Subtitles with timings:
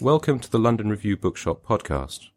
[0.00, 2.28] Welcome to the London Review Bookshop podcast.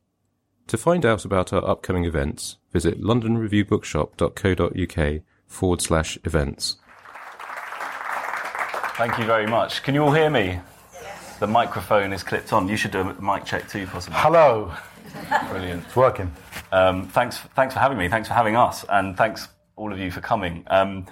[0.68, 6.78] To find out about our upcoming events, visit londonreviewbookshop.co.uk forward slash events.
[8.96, 9.84] Thank you very much.
[9.84, 10.62] Can you all hear me?
[11.42, 12.70] The microphone is clipped on.
[12.70, 14.18] You should do a mic check too, possibly.
[14.18, 14.74] Hello.
[15.50, 15.84] Brilliant.
[15.86, 16.32] It's working.
[16.72, 18.08] Um, thanks, thanks for having me.
[18.08, 20.64] Thanks for having us, and thanks all of you for coming.
[20.68, 21.08] Um,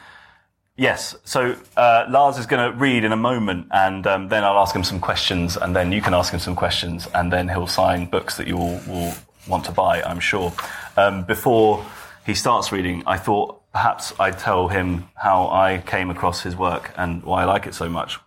[0.78, 4.60] yes, so uh, Lars is going to read in a moment, and um, then I'll
[4.60, 7.68] ask him some questions, and then you can ask him some questions, and then he'll
[7.68, 9.14] sign books that you all will
[9.48, 10.54] want to buy, I'm sure.
[10.96, 11.86] Um, before
[12.26, 16.92] he starts reading, I thought perhaps I'd tell him how I came across his work
[16.98, 18.20] and why I like it so much.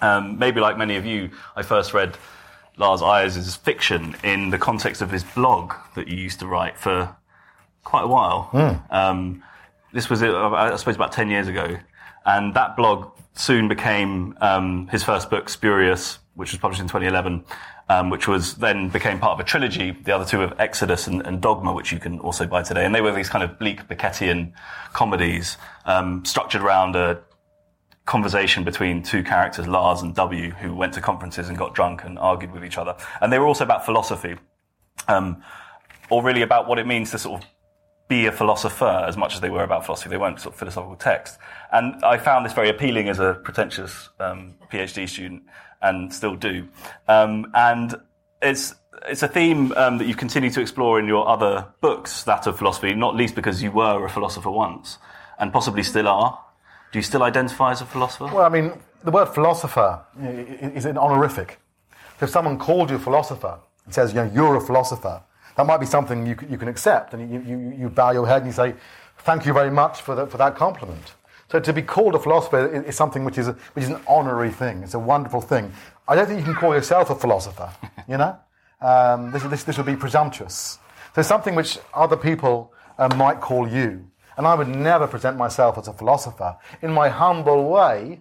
[0.00, 2.16] Um, maybe like many of you, I first read
[2.76, 7.16] Lars Iyer's fiction in the context of his blog that you used to write for
[7.84, 8.50] quite a while.
[8.52, 8.92] Mm.
[9.92, 11.78] This was, uh, I suppose, about 10 years ago.
[12.24, 17.44] And that blog soon became um, his first book, Spurious, which was published in 2011
[17.88, 19.92] um, which was then became part of a trilogy.
[19.92, 22.94] The other two of Exodus and, and, Dogma, which you can also buy today, and
[22.94, 24.52] they were these kind of bleak Beckettian
[24.92, 27.20] comedies um, structured around a
[28.04, 32.18] conversation between two characters, Lars and W, who went to conferences and got drunk and
[32.18, 32.96] argued with each other.
[33.20, 34.36] And they were also about philosophy,
[35.08, 35.42] um,
[36.10, 37.48] or really about what it means to sort of
[38.08, 40.10] be a philosopher as much as they were about philosophy.
[40.10, 41.38] They weren't sort of philosophical texts.
[41.72, 45.42] And I found this very appealing as a pretentious um, PhD student
[45.82, 46.68] and still do.
[47.08, 47.94] Um, and
[48.42, 48.74] it's
[49.08, 52.58] it's a theme um, that you continue to explore in your other books, that of
[52.58, 54.98] philosophy, not least because you were a philosopher once,
[55.38, 56.42] and possibly still are.
[56.92, 58.24] Do you still identify as a philosopher?
[58.24, 58.72] Well, I mean,
[59.04, 61.58] the word philosopher is an honorific.
[62.20, 65.22] If someone called you a philosopher and says, you know, you're a philosopher,
[65.56, 68.38] that might be something you, you can accept, and you, you, you bow your head
[68.38, 68.74] and you say,
[69.18, 71.14] thank you very much for, the, for that compliment.
[71.50, 74.00] So to be called a philosopher is, is something which is, a, which is an
[74.06, 74.82] honorary thing.
[74.82, 75.72] It's a wonderful thing.
[76.08, 77.70] I don't think you can call yourself a philosopher,
[78.08, 78.38] you know?
[78.80, 80.78] Um, this, this, this would be presumptuous.
[81.14, 84.10] So something which other people uh, might call you.
[84.36, 86.58] And I would never present myself as a philosopher.
[86.82, 88.20] In my humble way,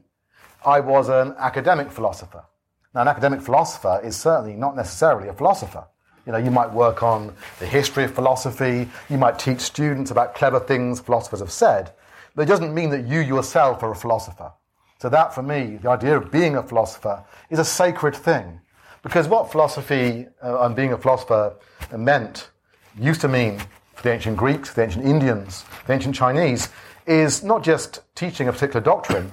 [0.66, 2.46] I was an academic philosopher.
[2.94, 5.86] Now, an academic philosopher is certainly not necessarily a philosopher.
[6.26, 10.36] You know, you might work on the history of philosophy, you might teach students about
[10.36, 11.92] clever things philosophers have said,
[12.34, 14.52] but it doesn't mean that you yourself are a philosopher.
[15.00, 18.60] So that, for me, the idea of being a philosopher is a sacred thing.
[19.04, 21.56] Because what philosophy uh, and being a philosopher
[21.96, 22.50] meant,
[22.98, 23.60] used to mean
[23.94, 26.70] for the ancient Greeks, the ancient Indians, the ancient Chinese,
[27.06, 29.32] is not just teaching a particular doctrine,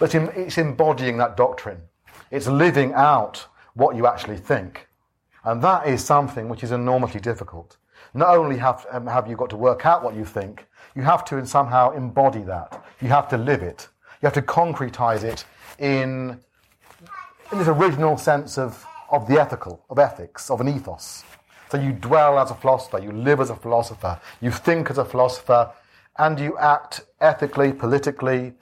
[0.00, 1.80] but it's embodying that doctrine.
[2.30, 4.88] It's living out what you actually think.
[5.44, 7.76] And that is something which is enormously difficult.
[8.14, 11.24] Not only have, um, have you got to work out what you think, you have
[11.26, 12.84] to somehow embody that.
[13.00, 13.88] You have to live it.
[14.22, 15.44] You have to concretize it
[15.78, 16.40] in,
[17.52, 21.24] in this original sense of, of the ethical, of ethics, of an ethos.
[21.70, 25.04] So you dwell as a philosopher, you live as a philosopher, you think as a
[25.04, 25.72] philosopher,
[26.16, 28.52] and you act ethically, politically,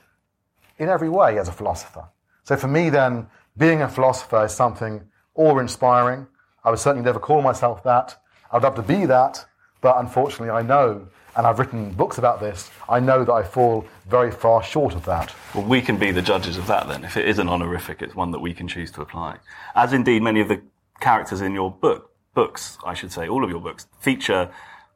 [0.78, 2.09] in every way as a philosopher.
[2.44, 3.26] So for me, then,
[3.56, 5.03] being a philosopher is something
[5.34, 6.26] awe inspiring.
[6.65, 8.17] I would certainly never call myself that.
[8.50, 9.45] I'd love to be that,
[9.81, 13.87] but unfortunately, I know and I've written books about this, I know that I fall
[14.06, 15.34] very far short of that.
[15.55, 17.05] Well, we can be the judges of that then.
[17.05, 19.39] If it is an honorific, it's one that we can choose to apply.
[19.75, 20.61] As indeed many of the
[21.00, 24.50] characters in your book, books, I should say, all of your books, feature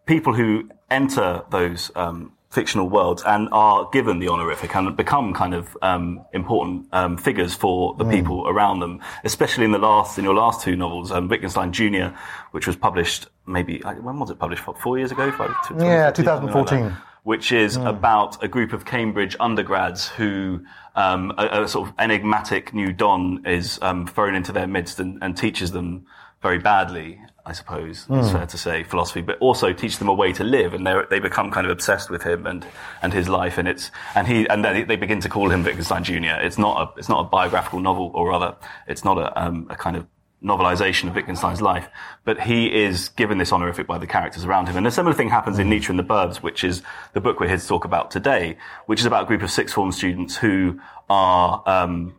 [0.04, 5.54] people who enter those um, fictional worlds and are given the honorific and become kind
[5.54, 8.10] of um, important um, figures for the mm.
[8.10, 9.00] people around them.
[9.24, 12.16] Especially in the last, in your last two novels, um, Wittgenstein Jr.,
[12.52, 14.62] which was published maybe when was it published?
[14.62, 15.30] Four years ago?
[15.32, 16.84] Five, yeah, 2014.
[16.84, 16.92] Like
[17.26, 17.88] which is mm.
[17.88, 20.60] about a group of Cambridge undergrads who
[20.94, 25.18] um, a, a, sort of enigmatic new don is um, thrown into their midst and,
[25.20, 26.06] and teaches them
[26.40, 27.20] very badly.
[27.46, 28.18] I suppose mm.
[28.18, 31.00] it's fair to say, philosophy, but also teach them a way to live, and they
[31.08, 32.66] they become kind of obsessed with him and
[33.02, 36.02] and his life, and it's and he and then they begin to call him Wittgenstein
[36.02, 36.40] Jr.
[36.40, 38.56] It's not a it's not a biographical novel, or rather,
[38.88, 40.06] it's not a um, a kind of
[40.42, 41.88] novelization of Wittgenstein's life,
[42.24, 44.76] but he is given this honorific by the characters around him.
[44.76, 46.82] And a similar thing happens in Nietzsche and the Burbs, which is
[47.14, 49.74] the book we're here to talk about today, which is about a group of sixth
[49.74, 52.16] form students who are um,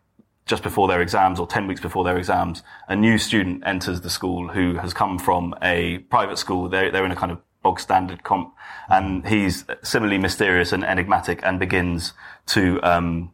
[0.48, 4.10] just before their exams or 10 weeks before their exams, a new student enters the
[4.10, 6.70] school who has come from a private school.
[6.70, 8.54] They're, they're in a kind of bog standard comp
[8.90, 12.14] and he's similarly mysterious and enigmatic and begins
[12.48, 13.32] to, um,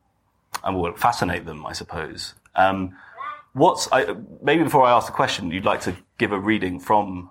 [0.63, 2.33] and will fascinate them, I suppose.
[2.56, 2.95] Um,
[3.54, 7.30] what's, I, maybe before I ask the question, you'd like to give a reading from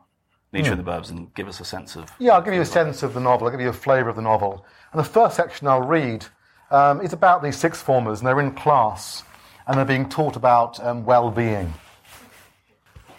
[0.52, 0.78] Nietzsche Hmm.
[0.78, 2.12] and the Burbs and give us a sense of.
[2.18, 3.46] Yeah, I'll give you a sense of the novel.
[3.46, 4.64] I'll give you a flavour of the novel.
[4.92, 6.26] And the first section I'll read
[6.70, 9.24] um, is about these sixth formers, and they're in class,
[9.66, 11.72] and they're being taught about um, well-being.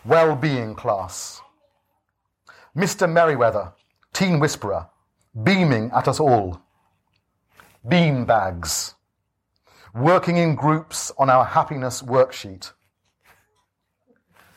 [0.06, 1.42] Well-being class.
[2.76, 3.12] Mr.
[3.12, 3.74] Merriweather,
[4.14, 4.88] teen whisperer,
[5.44, 6.62] beaming at us all.
[7.88, 8.96] Beam bags.
[9.94, 12.72] Working in groups on our happiness worksheet.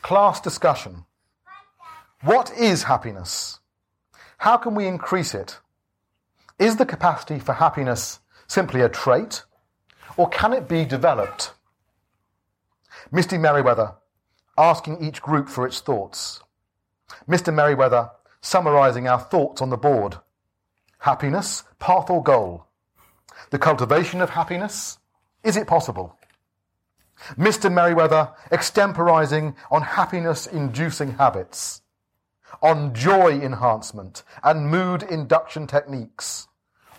[0.01, 1.05] Class discussion.
[2.23, 3.59] What is happiness?
[4.37, 5.59] How can we increase it?
[6.57, 9.43] Is the capacity for happiness simply a trait,
[10.15, 11.53] or can it be developed?
[13.11, 13.95] Misty Merriweather
[14.57, 16.41] asking each group for its thoughts.
[17.27, 17.53] Mr.
[17.53, 18.11] Merriweather
[18.41, 20.17] summarizing our thoughts on the board.
[20.99, 22.67] Happiness, path or goal?
[23.51, 24.97] The cultivation of happiness?
[25.43, 26.17] Is it possible?
[27.37, 27.71] Mr.
[27.71, 31.81] Merriweather extemporizing on happiness inducing habits
[32.61, 36.47] on joy enhancement and mood induction techniques,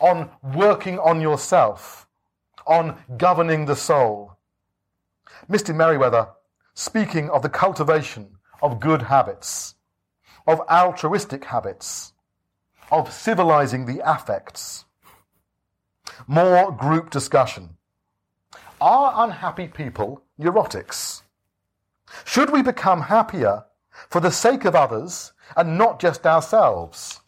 [0.00, 2.06] on working on yourself,
[2.66, 4.37] on governing the soul.
[5.50, 5.74] Mr.
[5.74, 6.28] Merriweather
[6.74, 9.74] speaking of the cultivation of good habits,
[10.46, 12.12] of altruistic habits,
[12.90, 14.84] of civilizing the affects.
[16.26, 17.76] More group discussion.
[18.80, 21.22] Are unhappy people neurotics?
[22.24, 23.64] Should we become happier
[24.08, 27.20] for the sake of others and not just ourselves.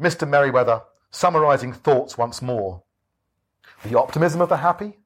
[0.00, 0.28] Mr.
[0.28, 2.82] Merriweather summarizing thoughts once more.
[3.84, 4.98] The optimism of the happy,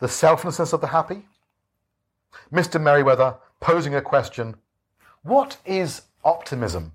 [0.00, 1.26] the selflessness of the happy.
[2.52, 2.80] Mr.
[2.80, 4.56] Merriweather posing a question
[5.22, 6.92] What is optimism?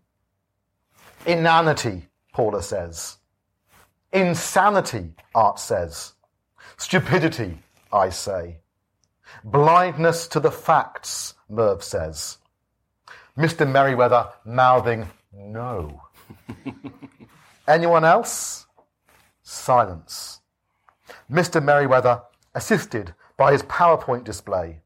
[1.25, 3.17] Inanity, Paula says.
[4.13, 6.13] Insanity, Art says.
[6.77, 7.59] Stupidity,
[7.91, 8.57] I say.
[9.43, 12.37] Blindness to the facts, Merv says.
[13.37, 13.69] Mr.
[13.69, 16.01] Merriweather mouthing no.
[17.67, 18.65] Anyone else?
[19.43, 20.39] Silence.
[21.31, 21.63] Mr.
[21.63, 22.21] Merriweather
[22.53, 24.81] assisted by his PowerPoint display.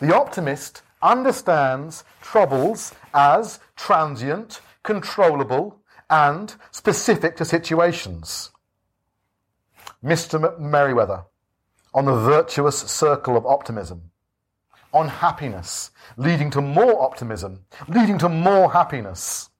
[0.00, 5.80] The optimist understands troubles as transient, controllable,
[6.10, 8.50] and specific to situations.
[10.02, 10.58] Mr.
[10.58, 11.24] Merriweather
[11.94, 14.10] on the virtuous circle of optimism,
[14.92, 19.50] on happiness, leading to more optimism, leading to more happiness.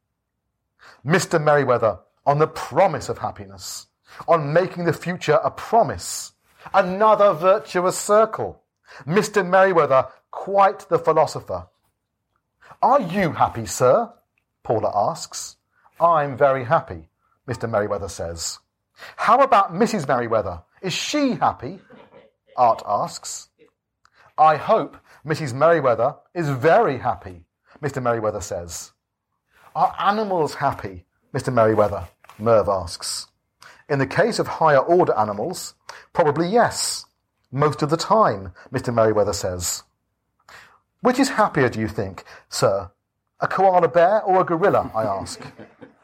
[1.05, 1.43] Mr.
[1.43, 3.87] Merriweather on the promise of happiness,
[4.27, 6.33] on making the future a promise.
[6.75, 8.63] Another virtuous circle.
[9.07, 9.47] Mr.
[9.47, 11.67] Merriweather, quite the philosopher.
[12.83, 14.13] Are you happy, sir?
[14.63, 15.57] Paula asks.
[16.01, 17.09] I'm very happy,
[17.49, 17.69] Mr.
[17.69, 18.59] Merriweather says.
[19.17, 20.07] How about Mrs.
[20.07, 20.63] Merriweather?
[20.83, 21.81] Is she happy?
[22.57, 23.49] Art asks.
[24.37, 25.55] I hope Mrs.
[25.55, 27.45] Merriweather is very happy,
[27.83, 28.03] Mr.
[28.03, 28.93] Merriweather says.
[29.75, 31.05] Are animals happy,
[31.35, 31.53] Mr.
[31.53, 32.09] Merriweather?
[32.39, 33.27] Merv asks.
[33.89, 35.75] In the case of higher order animals,
[36.19, 37.07] probably yes.
[37.53, 38.93] Most of the time, Mr.
[38.93, 39.85] Merriweather says.
[41.01, 42.91] Which is happier, do you think, sir?
[43.39, 45.41] A koala bear or a gorilla, I ask.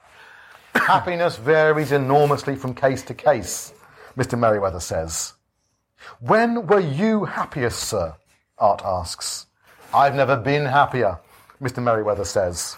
[0.77, 3.73] Happiness varies enormously from case to case,
[4.17, 4.39] Mr.
[4.39, 5.33] Merriweather says.
[6.21, 8.15] When were you happiest, sir?
[8.57, 9.47] Art asks.
[9.93, 11.19] I've never been happier,
[11.61, 11.83] Mr.
[11.83, 12.77] Merriweather says.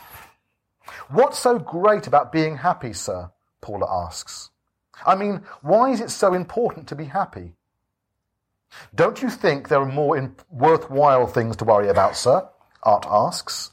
[1.10, 3.30] What's so great about being happy, sir?
[3.60, 4.48] Paula asks.
[5.04, 7.54] I mean, why is it so important to be happy?
[8.94, 12.48] Don't you think there are more in- worthwhile things to worry about, sir?
[12.82, 13.72] Art asks.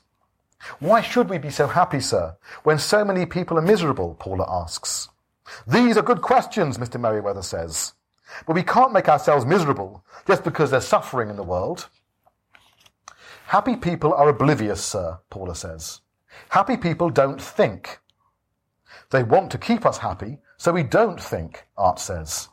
[0.79, 4.15] Why should we be so happy, sir, when so many people are miserable?
[4.15, 5.09] Paula asks.
[5.67, 6.99] These are good questions, Mr.
[6.99, 7.93] Merriweather says.
[8.47, 11.89] But we can't make ourselves miserable just because there's suffering in the world.
[13.47, 16.01] Happy people are oblivious, sir, Paula says.
[16.49, 17.99] Happy people don't think.
[19.11, 22.48] They want to keep us happy, so we don't think, Art says.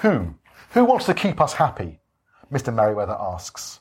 [0.00, 0.36] Who?
[0.70, 2.00] Who wants to keep us happy?
[2.50, 2.72] Mr.
[2.72, 3.80] Merriweather asks.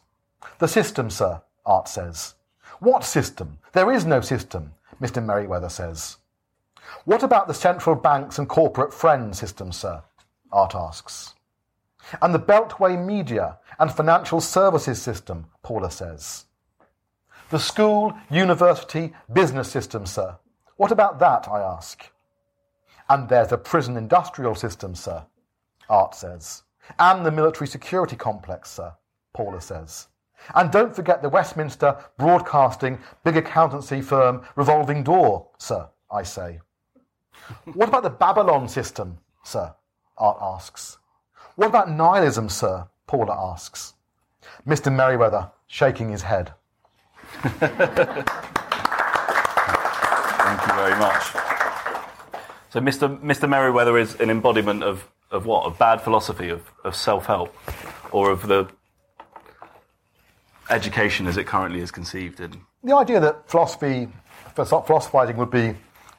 [0.60, 2.36] The system, sir, Art says.
[2.82, 3.60] What system?
[3.72, 5.24] There is no system, Mr.
[5.24, 6.18] Merriweather says.
[7.06, 10.04] What about the central banks and corporate friend system, sir?
[10.52, 11.34] Art asks.
[12.22, 16.44] And the Beltway media and financial services system, Paula says.
[17.52, 20.36] The school, university, business system, sir.
[20.76, 22.12] What about that, I ask.
[23.10, 25.26] And there's a prison industrial system, sir,
[25.90, 26.64] Art says.
[27.00, 28.94] and the military security complex, sir,
[29.34, 30.08] Paula says.
[30.54, 36.60] And don't forget the Westminster Broadcasting big accountancy firm Revolving Door, sir, I say.
[37.74, 39.74] What about the Babylon system, sir?
[40.18, 40.98] Art asks.
[41.56, 42.88] What about nihilism, sir?
[43.08, 43.94] Paula asks.
[44.68, 44.94] Mr.
[44.94, 46.54] Merriweather shaking his head.
[47.44, 47.62] Thank
[50.62, 51.45] you very much.
[52.75, 53.17] So, Mr.
[53.22, 53.48] Mr.
[53.48, 55.63] Merriweather is an embodiment of, of what?
[55.65, 57.55] Of bad philosophy, of, of self help,
[58.12, 58.67] or of the
[60.70, 62.60] education as it currently is conceived in.
[62.84, 64.10] The idea that philosophy,
[64.55, 65.74] philosophizing would be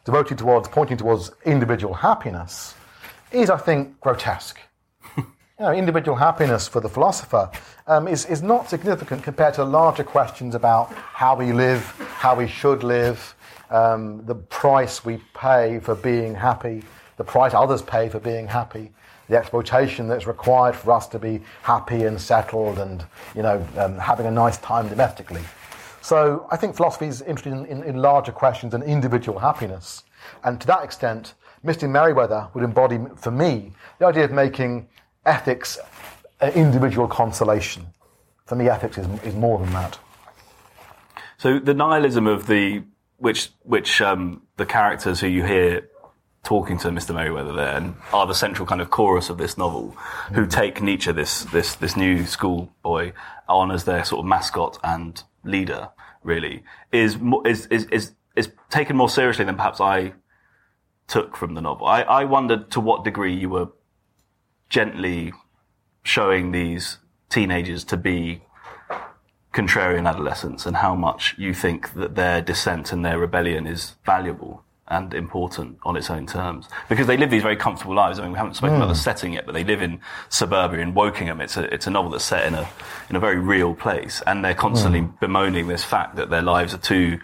[0.06, 2.74] devoted towards, pointing towards individual happiness
[3.32, 4.58] is, I think, grotesque.
[5.18, 5.26] you
[5.58, 7.50] know, individual happiness for the philosopher
[7.86, 11.82] um, is, is not significant compared to larger questions about how we live,
[12.16, 13.35] how we should live,
[13.70, 16.82] um, the price we pay for being happy,
[17.16, 18.92] the price others pay for being happy,
[19.28, 23.04] the exploitation that's required for us to be happy and settled and
[23.34, 25.42] you know um, having a nice time domestically.
[26.00, 30.04] So I think philosophy is interested in, in, in, larger questions than individual happiness,
[30.44, 31.90] and to that extent, Mr.
[31.90, 34.88] Merriweather would embody for me the idea of making
[35.24, 35.78] ethics
[36.40, 37.86] an individual consolation.
[38.44, 39.98] For me, ethics is, is more than that.
[41.38, 42.84] So the nihilism of the
[43.18, 45.88] which which um, the characters who you hear
[46.46, 47.12] talking to Mr.
[47.12, 49.90] Merriweather there and are the central kind of chorus of this novel,
[50.32, 50.50] who mm.
[50.50, 53.12] take Nietzsche, this this this new schoolboy,
[53.48, 55.90] on as their sort of mascot and leader,
[56.22, 60.12] really, is is is is, is taken more seriously than perhaps I
[61.08, 61.86] took from the novel.
[61.86, 63.68] I, I wondered to what degree you were
[64.68, 65.32] gently
[66.02, 68.42] showing these teenagers to be
[69.56, 74.62] contrarian adolescents and how much you think that their dissent and their rebellion is valuable
[74.88, 78.18] and important on its own terms because they live these very comfortable lives.
[78.18, 78.82] I mean, we haven't spoken mm.
[78.82, 79.00] about the hmm.
[79.00, 79.98] setting yet, but they live in
[80.28, 81.40] suburbia in Wokingham.
[81.40, 82.68] It's a it's a novel that's set in a
[83.08, 85.18] in a very real place, and they're constantly mm.
[85.18, 87.18] bemoaning this fact that their lives are too.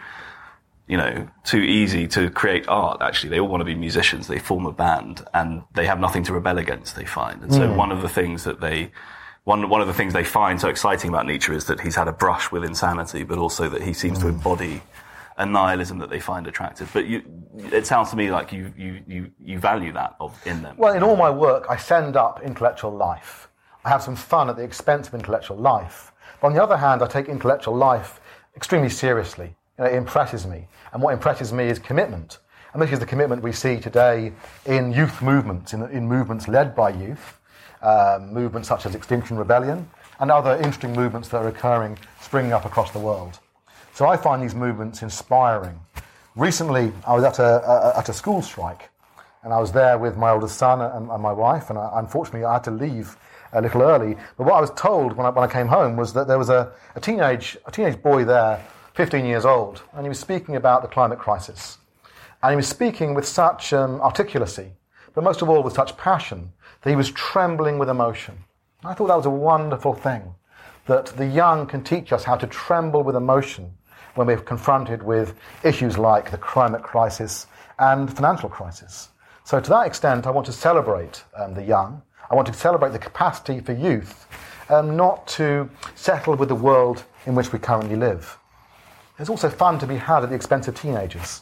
[0.88, 3.00] You know, too easy to create art.
[3.00, 4.26] Actually, they all want to be musicians.
[4.26, 6.96] They form a band, and they have nothing to rebel against.
[6.96, 7.76] They find, and so mm.
[7.76, 8.90] one of the things that they
[9.44, 12.08] one one of the things they find so exciting about Nietzsche is that he's had
[12.08, 14.34] a brush with insanity, but also that he seems to hmm.
[14.34, 14.82] embody
[15.37, 16.90] a nihilism that they find attractive.
[16.92, 17.22] But you,
[17.72, 20.76] it sounds to me like you, you, you, you value that of, in them.
[20.76, 23.49] Well, in all my work, I send up intellectual life.
[23.84, 26.12] I have some fun at the expense of intellectual life.
[26.40, 28.20] But on the other hand, I take intellectual life
[28.54, 29.56] extremely seriously.
[29.78, 30.68] You know, it impresses me.
[30.92, 32.38] And what impresses me is commitment.
[32.72, 34.32] And this is the commitment we see today
[34.66, 37.38] in youth movements, in, in movements led by youth,
[37.82, 39.88] um, movements such as Extinction Rebellion,
[40.20, 43.38] and other interesting movements that are occurring, springing up across the world.
[43.94, 45.78] So I find these movements inspiring.
[46.36, 48.88] Recently, I was at a, a at a school strike,
[49.42, 52.44] and I was there with my oldest son and, and my wife, and I, unfortunately,
[52.44, 53.16] I had to leave
[53.52, 54.16] a little early.
[54.36, 56.48] But what I was told when I, when I came home was that there was
[56.48, 60.82] a, a, teenage, a teenage boy there, 15 years old, and he was speaking about
[60.82, 61.78] the climate crisis.
[62.42, 64.70] And he was speaking with such um, articulacy,
[65.14, 66.52] but most of all with such passion,
[66.83, 68.45] that he was trembling with emotion.
[68.85, 70.35] I thought that was a wonderful thing,
[70.87, 73.73] that the young can teach us how to tremble with emotion
[74.14, 77.47] when we're confronted with issues like the climate crisis
[77.78, 79.09] and financial crisis.
[79.45, 82.02] So, to that extent, I want to celebrate um, the young.
[82.31, 84.26] I want to celebrate the capacity for youth
[84.69, 88.38] um, not to settle with the world in which we currently live.
[89.19, 91.41] It's also fun to be had at the expense of teenagers.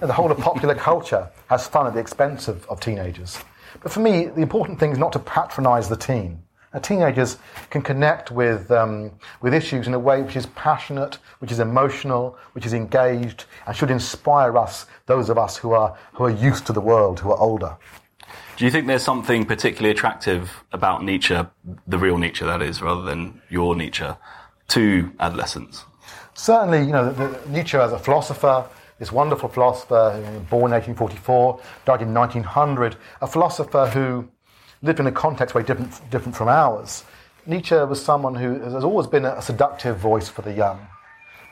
[0.00, 3.38] The whole of popular culture has fun at the expense of, of teenagers.
[3.82, 6.42] But for me, the important thing is not to patronize the teen.
[6.72, 7.38] Uh, teenagers
[7.70, 9.10] can connect with, um,
[9.40, 13.74] with issues in a way which is passionate, which is emotional, which is engaged, and
[13.74, 17.30] should inspire us, those of us who are, who are used to the world, who
[17.30, 17.76] are older.
[18.56, 21.38] Do you think there's something particularly attractive about Nietzsche,
[21.86, 24.06] the real Nietzsche that is, rather than your Nietzsche,
[24.68, 25.84] to adolescents?
[26.34, 28.66] Certainly, you know, the, the Nietzsche as a philosopher,
[28.98, 30.12] this wonderful philosopher,
[30.48, 34.28] born in 1844, died in 1900, a philosopher who
[34.82, 37.04] lived in a context very different, different from ours.
[37.44, 40.86] Nietzsche was someone who has always been a seductive voice for the young.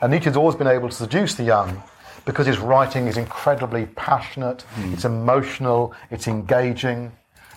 [0.01, 1.81] And Nietzsche has always been able to seduce the young
[2.25, 4.93] because his writing is incredibly passionate, mm.
[4.93, 7.11] it's emotional, it's engaging.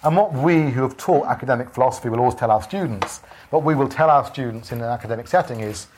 [0.05, 3.75] And what we who have taught academic philosophy will always tell our students, what we
[3.75, 5.89] will tell our students in an academic setting is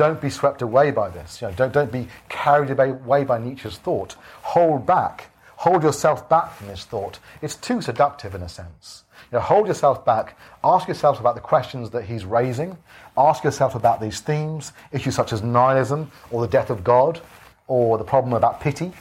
[0.00, 1.42] don't be swept away by this.
[1.42, 4.14] You know, don't, don't be carried away by Nietzsche's thought.
[4.40, 5.26] Hold back.
[5.56, 7.18] Hold yourself back from this thought.
[7.42, 9.04] It's too seductive in a sense.
[9.30, 10.38] You know, hold yourself back.
[10.64, 12.78] Ask yourself about the questions that he's raising.
[13.18, 17.20] Ask yourself about these themes, issues such as nihilism or the death of God
[17.66, 18.92] or the problem about pity.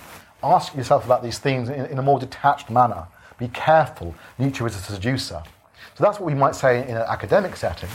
[0.43, 3.07] Ask yourself about these themes in, in a more detached manner.
[3.37, 4.13] Be careful.
[4.37, 5.41] Nietzsche is a seducer.
[5.95, 7.89] So that's what we might say in an academic setting.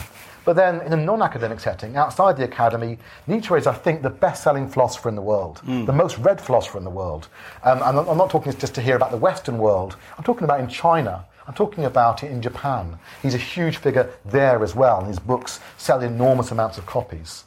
[0.45, 4.11] But then in a non academic setting, outside the academy, Nietzsche is, I think, the
[4.11, 7.29] best selling philosopher in the world, the most read philosopher in the world.
[7.63, 10.61] Um, and I'm not talking just to hear about the Western world, I'm talking about
[10.61, 11.25] in China.
[11.47, 12.99] I'm talking about it in Japan.
[13.21, 17.45] He's a huge figure there as well, and his books sell enormous amounts of copies.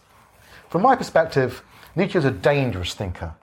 [0.69, 1.63] From my perspective,
[1.95, 3.33] Nietzsche is a dangerous thinker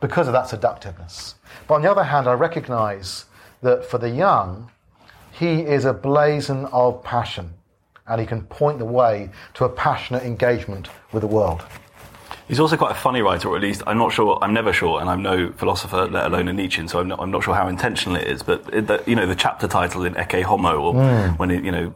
[0.00, 1.36] because of that seductiveness.
[1.66, 3.24] But on the other hand, I recognize
[3.62, 4.70] that for the young,
[5.30, 7.54] he is a blazon of passion
[8.06, 11.62] and he can point the way to a passionate engagement with the world.
[12.52, 14.38] He's also quite a funny writer, or at least I'm not sure.
[14.42, 17.30] I'm never sure, and I'm no philosopher, let alone a Nietzschean, so I'm not, I'm
[17.30, 18.42] not sure how intentional it is.
[18.42, 21.38] But it, the, you know, the chapter title in Ecce Homo, or mm.
[21.38, 21.94] when it, you know,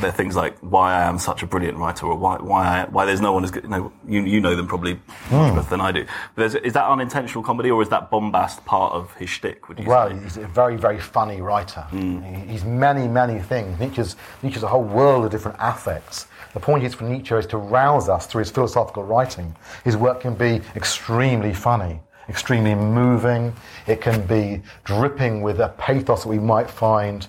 [0.00, 2.84] there are things like why I am such a brilliant writer, or why why I,
[2.90, 3.62] why there's no one as good.
[3.62, 4.96] You know, you, you know them probably
[5.30, 5.54] much mm.
[5.54, 6.04] better than I do.
[6.34, 9.66] But is that unintentional comedy, or is that bombast part of his shtick?
[9.70, 10.24] Would you well, say?
[10.24, 11.86] he's a very very funny writer.
[11.90, 12.50] Mm.
[12.50, 13.80] He's many many things.
[13.80, 16.26] Nietzsche's Nietzsche's a whole world of different affects.
[16.58, 19.54] The point is for Nietzsche is to rouse us through his philosophical writing.
[19.84, 23.52] His work can be extremely funny, extremely moving.
[23.86, 27.28] It can be dripping with a pathos that we might find,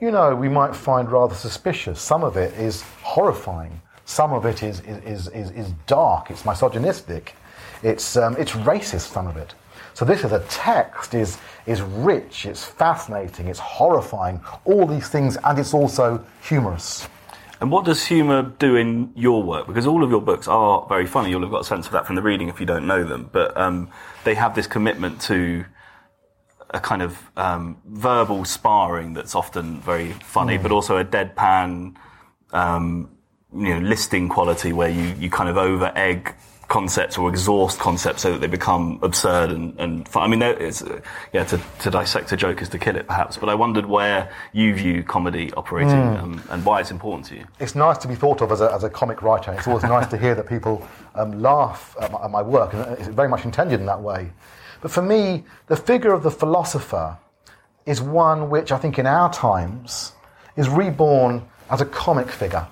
[0.00, 2.00] you know, we might find rather suspicious.
[2.00, 3.80] Some of it is horrifying.
[4.06, 6.32] Some of it is, is, is, is dark.
[6.32, 7.36] It's misogynistic.
[7.84, 9.54] It's, um, it's racist, some of it.
[9.92, 15.38] So this as a text is, is rich, it's fascinating, it's horrifying, all these things,
[15.44, 17.06] and it's also humorous.
[17.64, 19.66] And what does humour do in your work?
[19.66, 21.30] Because all of your books are very funny.
[21.30, 23.30] You'll have got a sense of that from the reading if you don't know them.
[23.32, 23.88] But um,
[24.24, 25.64] they have this commitment to
[26.68, 30.62] a kind of um, verbal sparring that's often very funny, mm.
[30.62, 31.96] but also a deadpan,
[32.52, 33.16] um,
[33.54, 36.34] you know, listing quality where you, you kind of over egg
[36.74, 40.24] concepts or exhaust concepts so that they become absurd and, and fun.
[40.24, 40.82] I mean, it's,
[41.32, 43.36] yeah, to, to dissect a joke is to kill it, perhaps.
[43.36, 46.20] But I wondered where you view comedy operating mm.
[46.20, 47.44] um, and why it's important to you.
[47.60, 49.52] It's nice to be thought of as a, as a comic writer.
[49.52, 52.82] It's always nice to hear that people um, laugh at my, at my work, and
[52.98, 54.32] it's very much intended in that way.
[54.82, 57.18] But for me, the figure of the philosopher
[57.86, 60.10] is one which I think in our times
[60.56, 62.66] is reborn as a comic figure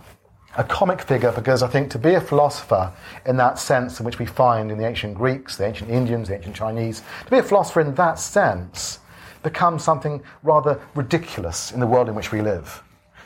[0.56, 2.92] a comic figure because I think to be a philosopher
[3.24, 6.36] in that sense in which we find in the ancient Greeks, the ancient Indians, the
[6.36, 8.98] ancient Chinese, to be a philosopher in that sense
[9.42, 12.82] becomes something rather ridiculous in the world in which we live.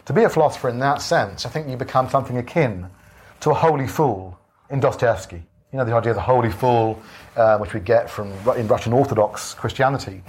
[0.06, 2.88] To be a philosopher in that sense, I think you become something akin
[3.40, 4.38] to a holy fool
[4.70, 5.42] in Dostoevsky.
[5.72, 7.02] You know, the idea of the holy fool,
[7.36, 10.22] uh, which we get from in Russian Orthodox Christianity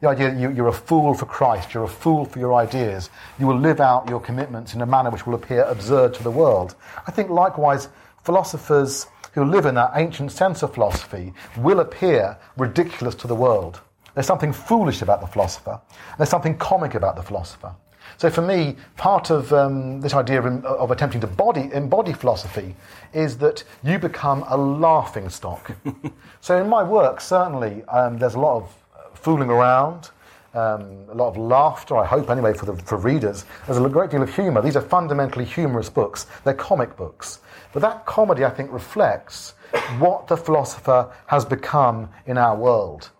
[0.00, 3.10] the idea that you, are a fool for Christ, you're a fool for your ideas,
[3.38, 6.30] you will live out your commitments in a manner which will appear absurd to the
[6.30, 6.74] world.
[7.06, 7.88] I think likewise,
[8.24, 13.80] philosophers who live in that ancient sense of philosophy will appear ridiculous to the world.
[14.14, 15.80] There's something foolish about the philosopher,
[16.16, 17.74] there's something comic about the philosopher.
[18.16, 22.74] So for me, part of um, this idea of, of, attempting to body, embody philosophy
[23.14, 25.70] is that you become a laughing stock.
[26.40, 28.79] so in my work, certainly, um, there's a lot of
[29.22, 30.10] fooling around,
[30.54, 33.44] um, a lot of laughter, I hope anyway, for, the, for readers.
[33.66, 34.62] There's a great deal of humour.
[34.62, 37.40] These are fundamentally humorous books, they're comic books.
[37.72, 39.54] But that comedy, I think, reflects
[39.98, 43.10] what the philosopher has become in our world.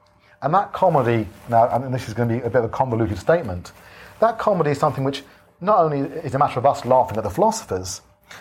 [0.43, 3.19] And that comedy, now, and this is going to be a bit of a convoluted
[3.19, 3.73] statement,
[4.21, 5.23] that comedy is something which
[5.61, 8.01] not only is a matter of us laughing at the philosophers,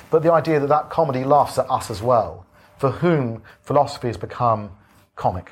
[0.09, 2.45] but the idea that that comedy laughs at us as well,
[2.77, 4.71] for whom philosophy has become
[5.15, 5.51] comic.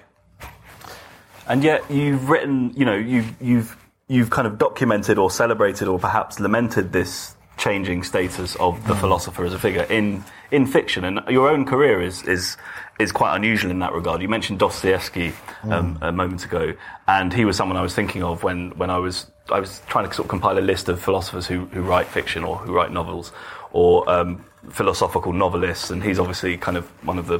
[1.47, 5.99] And yet you've written, you know, you've, you've, you've kind of documented or celebrated or
[5.99, 8.99] perhaps lamented this changing status of the mm.
[8.99, 11.03] philosopher as a figure in, in fiction.
[11.03, 12.57] And your own career is, is,
[12.99, 14.21] is quite unusual in that regard.
[14.21, 15.33] You mentioned Dostoevsky
[15.63, 15.97] um, mm.
[16.01, 16.73] a moment ago,
[17.07, 20.05] and he was someone I was thinking of when, when I was I was trying
[20.07, 22.91] to sort of compile a list of philosophers who, who write fiction or who write
[22.91, 23.31] novels
[23.71, 27.39] or um, philosophical novelists, and he's obviously kind of one of the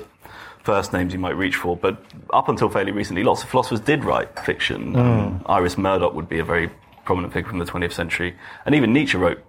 [0.67, 1.77] first names you might reach for.
[1.77, 1.95] But
[2.33, 4.93] up until fairly recently, lots of philosophers did write fiction.
[4.93, 4.97] Mm.
[4.97, 6.69] Um, Iris Murdoch would be a very
[7.05, 8.35] prominent figure from the 20th century.
[8.65, 9.39] And even Nietzsche wrote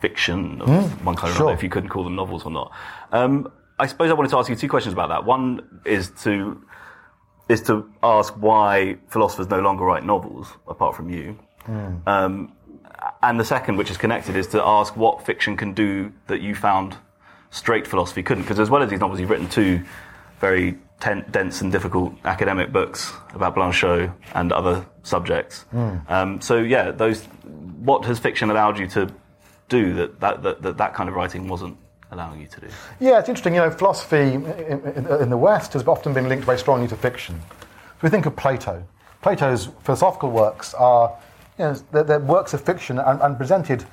[0.00, 1.04] fiction of mm.
[1.04, 1.46] one kind or sure.
[1.46, 2.72] another, if you couldn't call them novels or not.
[3.12, 5.24] Um, I suppose I wanted to ask you two questions about that.
[5.24, 6.60] One is to
[7.48, 11.38] is to ask why philosophers no longer write novels, apart from you.
[11.66, 12.08] Mm.
[12.08, 12.52] Um,
[13.22, 16.56] and the second, which is connected, is to ask what fiction can do that you
[16.56, 16.96] found
[17.50, 18.42] straight philosophy couldn't.
[18.44, 19.84] Because as well as these novels, you've written two
[20.40, 25.64] very ten- dense and difficult academic books about Blanchot and other subjects.
[25.72, 26.10] Mm.
[26.10, 27.24] Um, so yeah, those.
[27.86, 29.12] What has fiction allowed you to
[29.68, 31.76] do that that, that that that kind of writing wasn't
[32.10, 32.66] allowing you to do?
[32.98, 33.54] Yeah, it's interesting.
[33.54, 36.96] You know, philosophy in, in, in the West has often been linked very strongly to
[36.96, 37.40] fiction.
[37.96, 38.84] If we think of Plato,
[39.22, 41.16] Plato's philosophical works are,
[41.58, 43.84] you know, they're, they're works of fiction and, and presented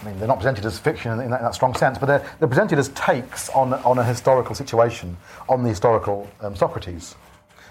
[0.00, 2.24] I mean, they're not presented as fiction in that, in that strong sense, but they're,
[2.38, 5.16] they're presented as takes on, on a historical situation,
[5.48, 7.16] on the historical um, Socrates.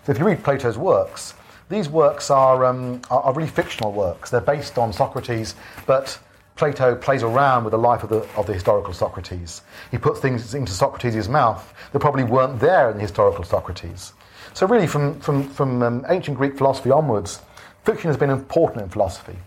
[0.05, 1.33] So if you read Plato's works,
[1.69, 4.29] these works are, um, are, are really fictional works.
[4.29, 6.19] They're based on Socrates, but
[6.55, 9.61] Plato plays around with the life of the, of the historical Socrates.
[9.91, 14.13] He puts things into Socrates' mouth that probably weren't there in the historical Socrates.
[14.53, 17.39] So, really, from, from, from um, ancient Greek philosophy onwards,
[17.85, 19.37] fiction has been important in philosophy.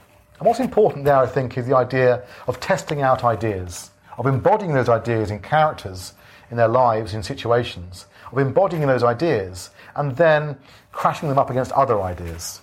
[0.42, 4.74] And what's important there, I think, is the idea of testing out ideas, of embodying
[4.74, 6.14] those ideas in characters
[6.50, 10.58] in their lives, in situations, of embodying those ideas and then
[10.90, 12.60] crashing them up against other ideas.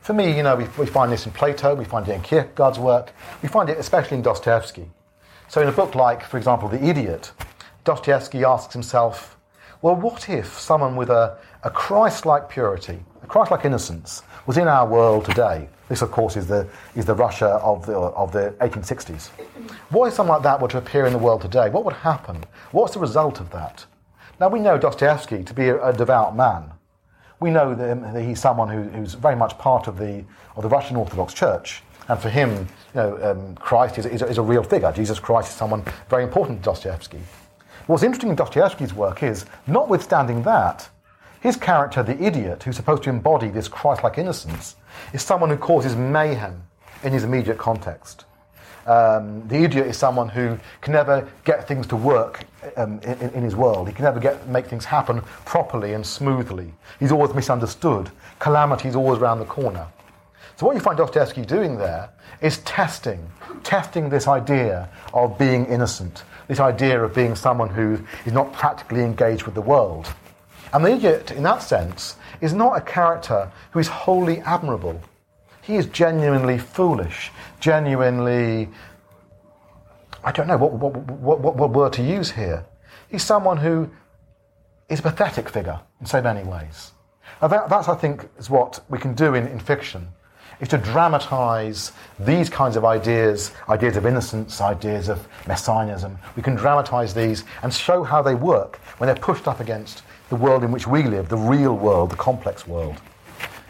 [0.00, 2.78] For me, you know, we, we find this in Plato, we find it in Kierkegaard's
[2.78, 4.90] work, we find it especially in Dostoevsky.
[5.48, 7.30] So, in a book like, for example, The Idiot,
[7.84, 9.36] Dostoevsky asks himself,
[9.82, 14.56] well, what if someone with a, a Christ like purity, a Christ like innocence, was
[14.56, 15.68] in our world today?
[15.92, 19.28] This, of course, is the, is the Russia of the, of the 1860s.
[19.90, 21.68] What if something like that were to appear in the world today?
[21.68, 22.44] What would happen?
[22.70, 23.84] What's the result of that?
[24.40, 26.72] Now, we know Dostoevsky to be a, a devout man
[27.42, 30.24] we know that he's someone who, who's very much part of the,
[30.56, 31.82] of the Russian Orthodox Church.
[32.08, 34.92] And for him, you know, um, Christ is, is, is, a, real figure.
[34.92, 37.20] Jesus Christ is someone very important to Dostoevsky.
[37.86, 40.88] What's interesting in Dostoevsky's work is, notwithstanding that,
[41.42, 44.76] his character, the idiot, who's supposed to embody this Christ like innocence,
[45.12, 46.62] is someone who causes mayhem
[47.02, 48.26] in his immediate context.
[48.86, 52.44] Um, the idiot is someone who can never get things to work
[52.76, 53.88] um, in, in, his world.
[53.88, 56.72] He can never get, make things happen properly and smoothly.
[57.00, 58.10] He's always misunderstood.
[58.38, 59.88] Calamity is always around the corner.
[60.56, 62.08] So what you find Dostoevsky doing there
[62.40, 63.28] is testing,
[63.64, 69.02] testing this idea of being innocent, this idea of being someone who is not practically
[69.02, 70.12] engaged with the world.
[70.72, 75.00] And the idiot, in that sense, is not a character who is wholly admirable.
[75.62, 77.30] He is genuinely foolish,
[77.60, 78.68] genuinely,
[80.24, 82.64] I don't know what, what, what, what, what word to use here.
[83.08, 83.90] He's someone who
[84.88, 86.92] is a pathetic figure in so many ways.
[87.40, 90.08] Now that, that's, I think, is what we can do in, in fiction,
[90.60, 96.18] is to dramatize these kinds of ideas, ideas of innocence, ideas of messianism.
[96.36, 100.36] We can dramatize these and show how they work when they're pushed up against the
[100.36, 102.96] world in which we live, the real world, the complex world.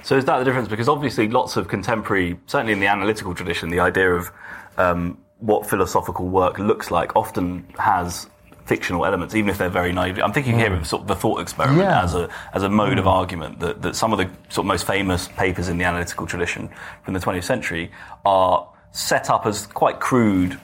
[0.05, 0.69] So is that the difference?
[0.69, 4.31] Because obviously, lots of contemporary, certainly in the analytical tradition, the idea of
[4.79, 8.29] um, what philosophical work looks like often has
[8.65, 10.21] fictional elements, even if they're very naive.
[10.21, 12.05] I'm thinking here of sort of the thought experiment yeah.
[12.05, 13.01] as a as a mode mm.
[13.01, 16.29] of argument that, that some of the sort of most famous papers in the analytical
[16.29, 16.71] tradition
[17.03, 17.91] from the 20th century
[18.25, 20.61] are set up as quite crude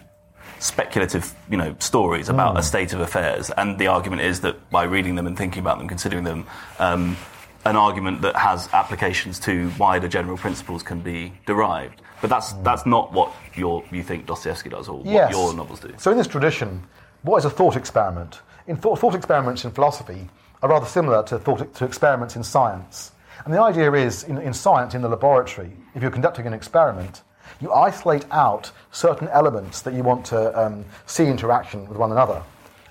[0.58, 2.58] speculative, you know, stories about mm.
[2.58, 5.78] a state of affairs, and the argument is that by reading them and thinking about
[5.78, 6.46] them, considering them,
[6.78, 7.16] um,
[7.64, 12.00] an argument that has applications to wider general principles can be derived.
[12.20, 15.32] But that's that's not what you think Dostoevsky does, or yes.
[15.34, 15.92] what your novels do.
[15.98, 16.82] So in this tradition,
[17.22, 18.40] what is a thought experiment?
[18.66, 20.28] In thought, thought experiments in philosophy
[20.62, 23.12] are rather similar to thought to experiments in science.
[23.44, 27.22] And the idea is, in, in science, in the laboratory, if you're conducting an experiment,
[27.60, 32.42] you isolate out certain elements that you want to um, see interaction with one another.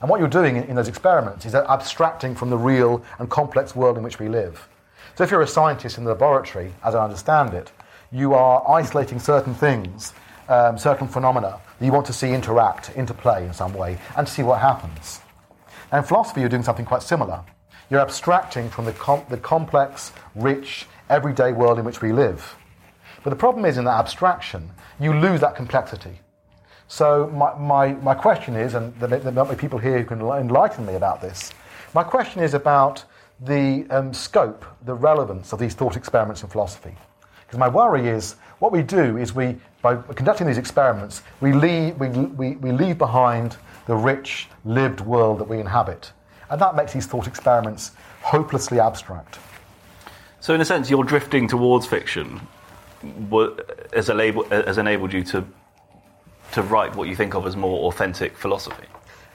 [0.02, 3.76] And what you're doing in, in those experiments is abstracting from the real and complex
[3.76, 4.68] world in which we live.
[5.16, 7.72] So if you're a scientist in the laboratory, as I understand it,
[8.12, 10.14] you are isolating certain things,
[10.48, 14.44] um, certain phenomena that you want to see interact, interplay in some way, and see
[14.44, 15.22] what happens.
[15.92, 17.44] And in philosophy, you're doing something quite similar.
[17.90, 22.56] You're abstracting from the, com- the complex, rich, everyday world in which we live.
[23.28, 26.22] But the problem is in that abstraction, you lose that complexity.
[26.88, 30.22] So my, my, my question is, and there there might be people here who can
[30.22, 31.52] enlighten me about this,
[31.94, 33.04] my question is about
[33.42, 36.96] the um, scope, the relevance of these thought experiments in philosophy.
[37.46, 42.00] Because my worry is what we do is we, by conducting these experiments, we leave,
[42.00, 46.14] we, we, we leave behind the rich, lived world that we inhabit.
[46.50, 49.38] And that makes these thought experiments hopelessly abstract.
[50.40, 52.40] So, in a sense, you're drifting towards fiction
[53.02, 54.08] has,
[54.66, 55.46] has enabled you to
[56.54, 58.86] to write what you think of as more authentic philosophy?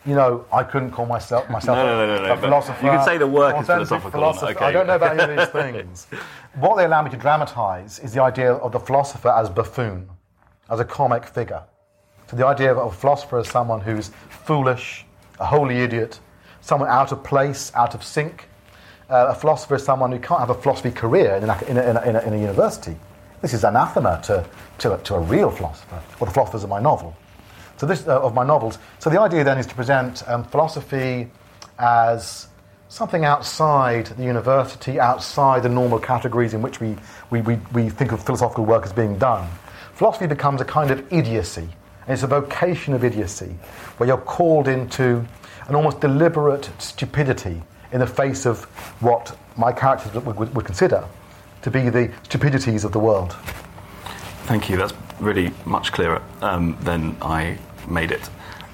[0.05, 2.85] You know, I couldn't call myself myself no, no, no, a, a philosopher.
[2.85, 4.11] You can say the work is philosophical.
[4.11, 4.51] Philosopher.
[4.53, 4.65] Okay.
[4.65, 6.07] I don't know about any of these things.
[6.55, 10.09] what they allow me to dramatise is the idea of the philosopher as buffoon,
[10.71, 11.63] as a comic figure.
[12.29, 14.11] So the idea of a philosopher as someone who's
[14.45, 15.05] foolish,
[15.39, 16.19] a holy idiot,
[16.63, 18.49] someone out of place, out of sync.
[19.09, 22.01] Uh, a philosopher is someone who can't have a philosophy career in a, in a,
[22.03, 22.97] in a, in a university.
[23.43, 24.47] This is anathema to,
[24.79, 27.17] to, to a real philosopher, or the philosophers of my novel.
[27.77, 28.79] So this uh, of my novels.
[29.01, 31.29] So the idea then is to present um, philosophy
[31.81, 32.47] as
[32.89, 36.95] something outside the university, outside the normal categories in which we,
[37.31, 39.51] we, we, we think of philosophical work as being done.
[39.95, 41.69] Philosophy becomes a kind of idiocy,
[42.07, 43.57] And it's a vocation of idiocy
[43.97, 45.27] where you're called into
[45.67, 48.65] an almost deliberate stupidity in the face of
[49.01, 51.05] what my characters would, would, would consider
[51.63, 53.33] to be the stupidities of the world.
[54.45, 54.77] Thank you.
[54.77, 58.29] That's really much clearer um, than I made it.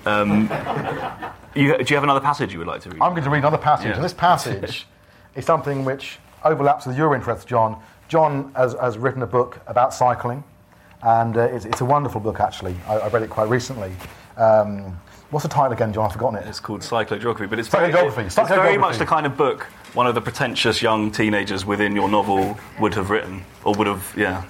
[0.06, 0.42] Um,
[1.54, 3.00] you, do you have another passage you would like to read?
[3.02, 3.96] I'm going to read another passage, Yeah.
[3.96, 4.86] and this passage
[5.36, 7.80] is something which overlaps with your interest, John.
[8.08, 10.42] John has, has written a book about cycling,
[11.02, 12.74] and uh, it's, it's a wonderful book, actually.
[12.86, 13.92] I, I read it quite recently.
[14.38, 14.98] Um,
[15.30, 16.06] what's the title again, John?
[16.06, 16.46] I've forgotten it.
[16.48, 20.14] It's called Cyclogeography, but it's very, it's very much the kind of book one of
[20.14, 24.44] the pretentious young teenagers within your novel would have written, or would have, yeah,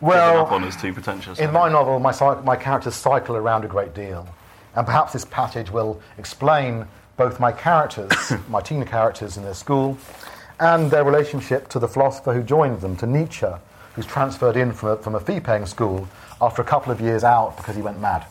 [0.00, 1.38] Well, on as too pretentious.
[1.38, 4.28] In my novel, my, my characters cycle around a great deal.
[4.74, 8.12] And perhaps this passage will explain both my characters,
[8.48, 9.98] my teen characters in their school,
[10.60, 13.46] and their relationship to the philosopher who joined them, to Nietzsche,
[13.94, 16.06] who's transferred in from a, from a fee paying school
[16.40, 18.26] after a couple of years out because he went mad.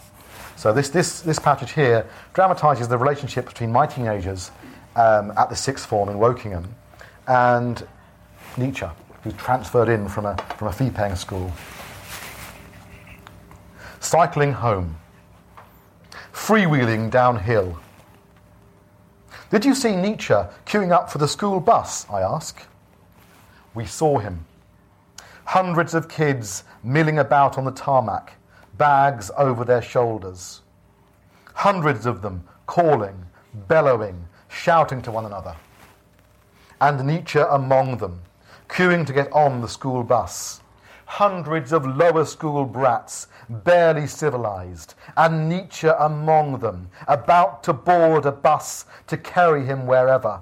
[0.55, 4.51] So, this, this, this passage here dramatises the relationship between my teenagers
[4.95, 6.65] um, at the sixth form in Wokingham
[7.27, 7.85] and
[8.57, 8.85] Nietzsche,
[9.23, 11.51] who's transferred in from a, from a fee paying school.
[13.99, 14.97] Cycling home.
[16.33, 17.79] Freewheeling downhill.
[19.49, 20.33] Did you see Nietzsche
[20.65, 22.05] queuing up for the school bus?
[22.09, 22.61] I ask.
[23.73, 24.45] We saw him.
[25.45, 28.33] Hundreds of kids milling about on the tarmac,
[28.77, 30.61] bags over their shoulders.
[31.53, 33.25] Hundreds of them calling,
[33.67, 35.55] bellowing, shouting to one another.
[36.79, 38.21] And Nietzsche among them,
[38.69, 40.61] queuing to get on the school bus
[41.05, 48.31] hundreds of lower school brats, barely civilized, and Nietzsche among them, about to board a
[48.31, 50.41] bus to carry him wherever.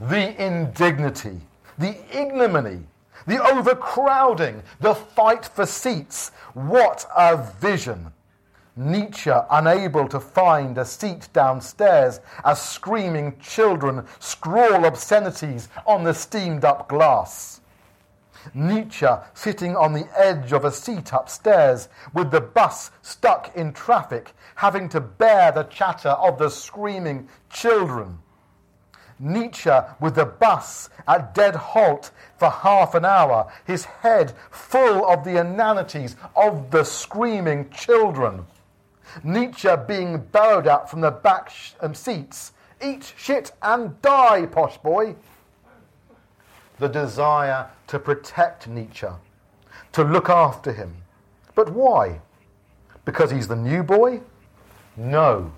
[0.00, 1.40] The indignity,
[1.78, 2.80] the ignominy,
[3.26, 6.30] the overcrowding, the fight for seats.
[6.54, 8.12] What a vision!
[8.78, 16.64] Nietzsche unable to find a seat downstairs as screaming children scrawl obscenities on the steamed
[16.64, 17.60] up glass.
[18.54, 24.32] Nietzsche sitting on the edge of a seat upstairs with the bus stuck in traffic,
[24.54, 28.20] having to bear the chatter of the screaming children.
[29.18, 35.24] Nietzsche with the bus at dead halt for half an hour, his head full of
[35.24, 38.46] the inanities of the screaming children.
[39.22, 42.52] Nietzsche being bellowed at from the back sh- um, seats.
[42.82, 45.16] Eat shit and die, posh boy
[46.78, 49.08] the desire to protect Nietzsche,
[49.92, 50.94] to look after him.
[51.54, 52.20] But why?
[53.04, 54.20] Because he's the new boy?
[54.96, 55.52] No,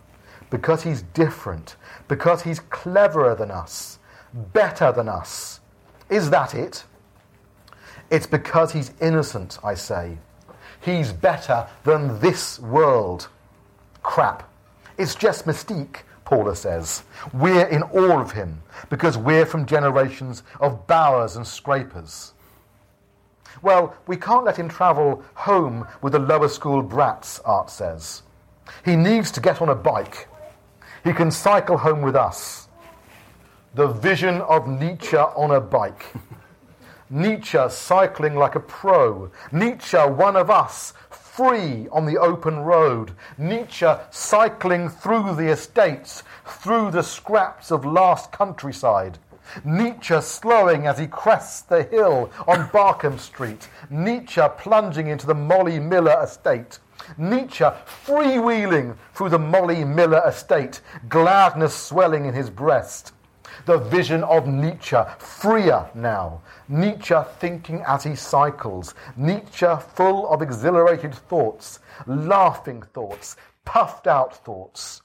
[0.51, 1.77] because he's different,
[2.09, 3.99] because he's cleverer than us,
[4.53, 5.61] better than us.
[6.09, 6.85] Is that it?
[8.11, 10.19] It's because he's innocent, I say.
[10.81, 13.29] He's better than this world.
[14.03, 14.51] Crap.
[14.99, 17.03] It's just mystique, Paula says.
[17.33, 22.35] We're in awe of him because we're from generations of bowers and scrapers.
[23.63, 28.23] Well, we can't let him travel home with the lower school brats, Art says.
[28.85, 30.29] He needs to get on a bike.
[31.05, 32.69] He can cycle home with us.
[33.75, 36.07] The vision of Nietzsche on a bike.
[37.11, 39.31] Nietzsche cycling like a pro.
[39.51, 40.93] Nietzsche, one of us,
[41.33, 43.13] free on the open road.
[43.39, 49.19] Nietzsche cycling through the estates, through the scraps of last countryside.
[49.65, 53.69] Nietzsche slowing as he crests the hill on Barkham Street.
[53.91, 56.79] Nietzsche plunging into the Molly Miller estate.
[57.17, 57.65] Nietzsche
[58.05, 63.13] freewheeling through the Molly Miller estate, gladness swelling in his breast.
[63.67, 66.43] The vision of Nietzsche, freer now.
[66.69, 68.95] Nietzsche thinking as he cycles.
[69.17, 75.03] Nietzsche full of exhilarated thoughts, laughing thoughts, puffed out thoughts.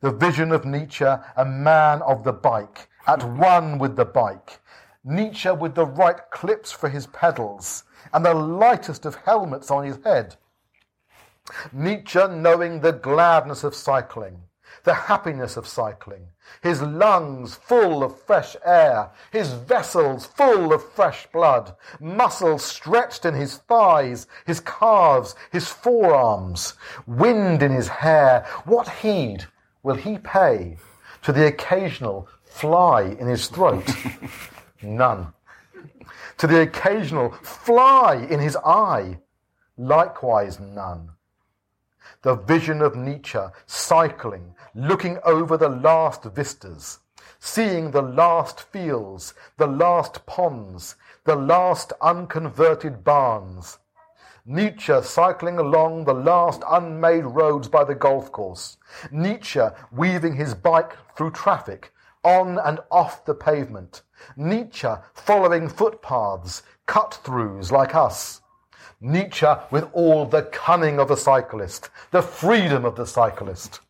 [0.00, 4.60] The vision of Nietzsche, a man of the bike, at one with the bike.
[5.04, 9.98] Nietzsche with the right clips for his pedals, and the lightest of helmets on his
[10.04, 10.36] head.
[11.72, 14.42] Nietzsche knowing the gladness of cycling,
[14.84, 16.28] the happiness of cycling,
[16.62, 23.34] his lungs full of fresh air, his vessels full of fresh blood, muscles stretched in
[23.34, 26.74] his thighs, his calves, his forearms,
[27.06, 28.46] wind in his hair.
[28.64, 29.46] What heed
[29.82, 30.76] will he pay
[31.22, 33.88] to the occasional fly in his throat?
[34.82, 35.32] None.
[36.38, 39.18] To the occasional fly in his eye?
[39.76, 41.10] Likewise, none
[42.22, 46.98] the vision of Nietzsche cycling, looking over the last vistas,
[47.38, 53.78] seeing the last fields, the last ponds, the last unconverted barns.
[54.44, 58.78] Nietzsche cycling along the last unmade roads by the golf course.
[59.10, 59.60] Nietzsche
[59.92, 61.92] weaving his bike through traffic,
[62.24, 64.02] on and off the pavement.
[64.36, 68.39] Nietzsche following footpaths, cut throughs like us.
[69.00, 73.80] Nietzsche with all the cunning of the cyclist, the freedom of the cyclist.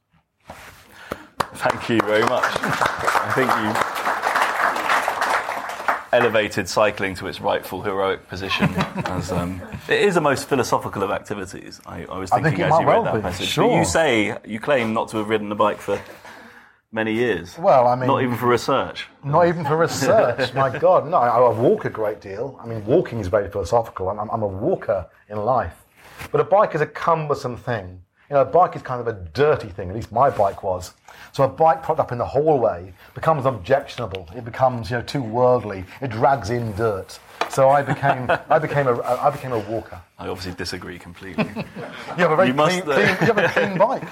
[1.55, 2.44] Thank you very much.
[2.44, 4.01] I think you
[6.12, 8.70] elevated cycling to its rightful heroic position.
[9.05, 11.81] As um, it is the most philosophical of activities.
[11.87, 13.46] I, I was I thinking think as you read well that be, passage.
[13.46, 13.79] But sure.
[13.79, 16.01] you say you claim not to have ridden a bike for
[16.92, 17.57] many years.
[17.59, 19.07] Well, I mean- not even for research.
[19.24, 20.53] Not even for research.
[20.55, 21.16] My God, no.
[21.18, 22.59] I, I walk a great deal.
[22.62, 24.09] I mean, walking is very philosophical.
[24.09, 25.85] I'm, I'm, I'm a walker in life.
[26.33, 28.03] But a bike is a cumbersome thing.
[28.29, 29.88] You know, a bike is kind of a dirty thing.
[29.88, 30.92] At least my bike was.
[31.33, 34.29] So a bike propped up in the hallway becomes objectionable.
[34.37, 35.85] It becomes, you know, too worldly.
[36.00, 37.18] It drags in dirt.
[37.48, 40.00] So I became, I became a, I became a walker.
[40.18, 41.48] I obviously disagree completely.
[41.57, 41.64] You
[42.18, 44.05] have a very You must, uh, clean, you have a clean bike.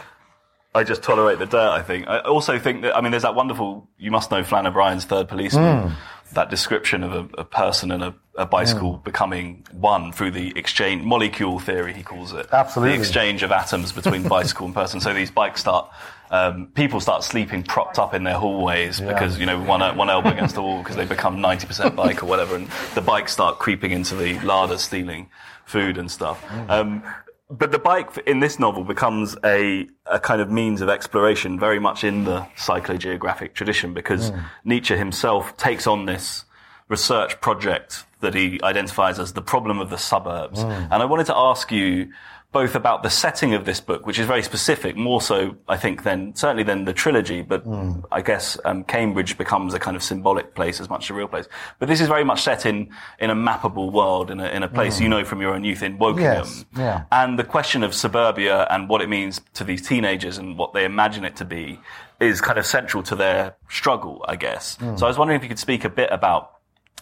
[0.79, 1.71] I just tolerate the dirt.
[1.71, 2.07] I think.
[2.07, 3.89] I also think that I mean, there's that wonderful.
[3.99, 5.89] You must know Flann O'Brien's Third Policeman.
[5.89, 5.95] Hmm.
[6.35, 11.03] That description of a, a person and a, a bicycle becoming one through the exchange
[11.03, 11.95] molecule theory.
[11.95, 12.97] He calls it Absolutely.
[12.97, 15.01] the exchange of atoms between bicycle and person.
[15.01, 15.91] So these bikes start.
[16.31, 20.29] Um, people start sleeping propped up in their hallways because you know one one elbow
[20.29, 23.91] against the wall because they become 90% bike or whatever, and the bikes start creeping
[23.91, 25.31] into the larder, stealing
[25.65, 26.45] food and stuff.
[26.69, 27.03] Um,
[27.51, 31.79] but the bike in this novel becomes a, a kind of means of exploration very
[31.79, 34.41] much in the cyclogeographic tradition because hmm.
[34.65, 36.45] Nietzsche himself takes on this
[36.89, 40.63] research project that he identifies as the problem of the suburbs.
[40.63, 40.71] Hmm.
[40.71, 42.13] And I wanted to ask you
[42.51, 46.03] both about the setting of this book, which is very specific, more so, I think,
[46.03, 47.43] than certainly than the trilogy.
[47.43, 48.01] But hmm.
[48.11, 51.29] I guess um, Cambridge becomes a kind of symbolic place as much as a real
[51.29, 51.47] place.
[51.79, 54.69] But this is very much set in in a mappable world, in a, in a
[54.69, 55.05] place hmm.
[55.05, 56.45] you know from your own youth in Wokingham.
[56.45, 57.05] Yes, yeah.
[57.13, 60.87] And the question of suburbia and what it means to these teenagers and what they
[60.87, 61.79] imagine it to be
[62.19, 64.77] is kind of central to their struggle, I guess.
[64.77, 64.97] Hmm.
[64.97, 66.53] So I was wondering if you could speak a bit about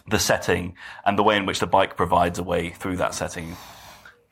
[0.09, 3.55] the setting and the way in which the bike provides a way through that setting.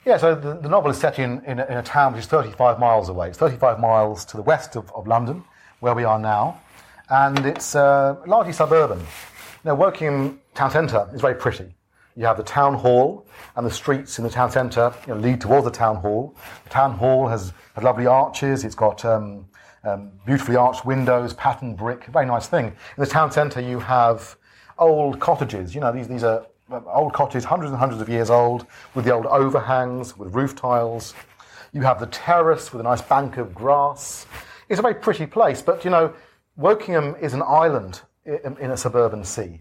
[0.05, 2.27] Yeah, so the, the novel is set in, in, a, in a town which is
[2.27, 3.29] 35 miles away.
[3.29, 5.43] It's 35 miles to the west of, of London,
[5.79, 6.61] where we are now,
[7.09, 9.03] and it's uh, largely suburban.
[9.63, 11.73] Now, Wokingham town centre is very pretty.
[12.15, 15.41] You have the town hall, and the streets in the town centre you know, lead
[15.41, 16.35] towards the town hall.
[16.65, 18.63] The town hall has, has lovely arches.
[18.63, 19.47] It's got um,
[19.83, 22.67] um, beautifully arched windows, patterned brick, very nice thing.
[22.67, 24.37] In the town centre, you have
[24.77, 25.73] old cottages.
[25.73, 29.13] You know, these, these are old cottage, hundreds and hundreds of years old, with the
[29.13, 31.13] old overhangs, with roof tiles.
[31.73, 34.25] You have the terrace with a nice bank of grass.
[34.69, 36.13] It's a very pretty place, but you know,
[36.59, 39.59] Wokingham is an island in, a suburban sea.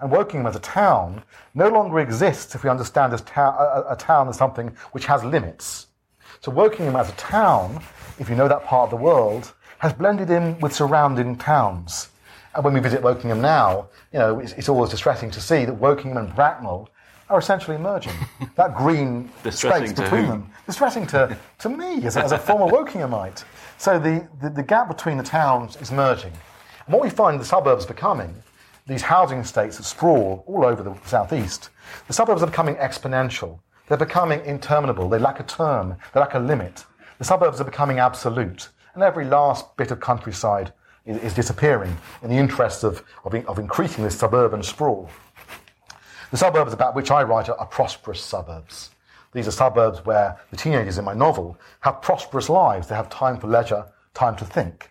[0.00, 1.22] And Wokingham as a town
[1.54, 5.22] no longer exists if we understand as ta- a, a town as something which has
[5.24, 5.88] limits.
[6.40, 7.82] So Wokingham as a town,
[8.18, 12.08] if you know that part of the world, has blended in with surrounding towns.
[12.54, 15.78] And when we visit Wokingham now, you know, it's, it's always distressing to see that
[15.78, 16.88] Wokingham and Bracknell
[17.28, 18.12] are essentially merging.
[18.56, 20.50] that green space between them.
[20.66, 23.44] Distressing to, to me as a, as a former Wokinghamite.
[23.78, 26.32] So the, the, the gap between the towns is merging.
[26.86, 28.34] And what we find the suburbs becoming,
[28.86, 31.70] these housing estates that sprawl all over the southeast,
[32.08, 33.60] the suburbs are becoming exponential.
[33.86, 35.08] They're becoming interminable.
[35.08, 35.96] They lack a term.
[36.12, 36.84] They lack a limit.
[37.18, 38.68] The suburbs are becoming absolute.
[38.94, 40.72] And every last bit of countryside
[41.10, 45.10] is, is disappearing in the interest of, of, of increasing this suburban sprawl.
[46.30, 48.90] The suburbs about which I write are, are prosperous suburbs.
[49.32, 52.88] These are suburbs where the teenagers in my novel have prosperous lives.
[52.88, 54.90] They have time for leisure, time to think.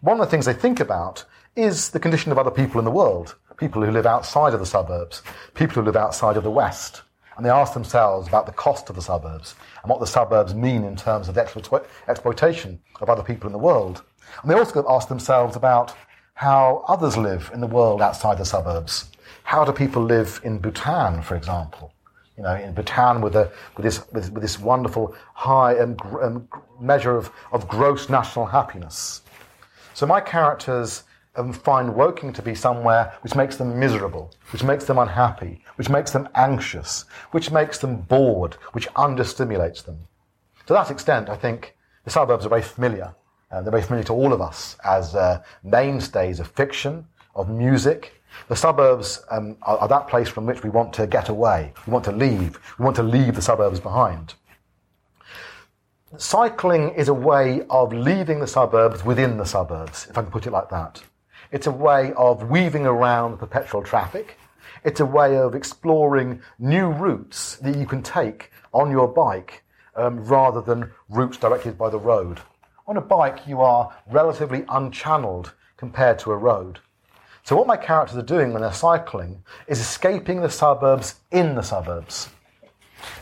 [0.00, 1.24] One of the things they think about
[1.56, 4.66] is the condition of other people in the world, people who live outside of the
[4.66, 5.22] suburbs,
[5.54, 7.02] people who live outside of the West.
[7.36, 10.84] And they ask themselves about the cost of the suburbs and what the suburbs mean
[10.84, 14.04] in terms of the exploit- exploitation of other people in the world.
[14.42, 15.94] And they also ask themselves about
[16.34, 19.10] how others live in the world outside the suburbs.
[19.42, 21.92] How do people live in Bhutan, for example?
[22.36, 26.48] You know, in Bhutan with, a, with, this, with, with this wonderful high gr- um,
[26.80, 29.22] measure of, of gross national happiness.
[29.92, 31.02] So my characters
[31.36, 35.88] um, find Woking to be somewhere which makes them miserable, which makes them unhappy, which
[35.88, 39.98] makes them anxious, which makes them bored, which understimulates them.
[40.66, 43.14] To that extent, I think the suburbs are very familiar.
[43.50, 48.20] Uh, they're very familiar to all of us as uh, mainstays of fiction, of music.
[48.48, 51.72] The suburbs um, are, are that place from which we want to get away.
[51.86, 52.60] We want to leave.
[52.78, 54.34] We want to leave the suburbs behind.
[56.16, 60.46] Cycling is a way of leaving the suburbs within the suburbs, if I can put
[60.46, 61.02] it like that.
[61.52, 64.36] It's a way of weaving around perpetual traffic.
[64.84, 69.62] It's a way of exploring new routes that you can take on your bike
[69.94, 72.40] um, rather than routes directed by the road.
[72.90, 76.80] On a bike, you are relatively unchanneled compared to a road.
[77.44, 81.62] So, what my characters are doing when they're cycling is escaping the suburbs in the
[81.62, 82.30] suburbs.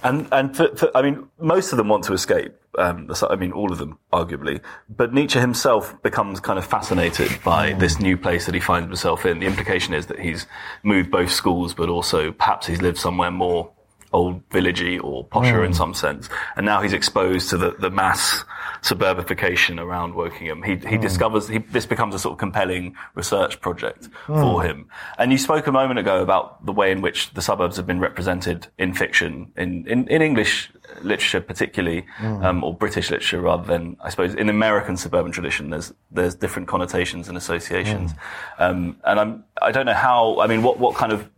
[0.02, 2.54] And and for, for, I mean, most of them want to escape.
[2.78, 4.62] Um, I mean, all of them, arguably.
[4.88, 9.26] But Nietzsche himself becomes kind of fascinated by this new place that he finds himself
[9.26, 9.38] in.
[9.38, 10.46] The implication is that he's
[10.82, 13.70] moved both schools, but also perhaps he's lived somewhere more
[14.12, 15.76] old villagey or posher in hmm.
[15.76, 16.28] some sense.
[16.56, 18.44] And now he's exposed to the, the mass
[18.82, 20.64] suburbification around Wokingham.
[20.64, 21.02] He, he hmm.
[21.02, 24.40] discovers he, this becomes a sort of compelling research project hmm.
[24.40, 24.88] for him.
[25.18, 28.00] And you spoke a moment ago about the way in which the suburbs have been
[28.00, 30.70] represented in fiction, in, in, in English
[31.02, 35.92] literature particularly, um, or British literature rather than, I suppose, in American suburban tradition, there's,
[36.10, 38.12] there's different connotations and associations.
[38.58, 41.28] Um, and I'm, I don't know how, I mean, what, what kind of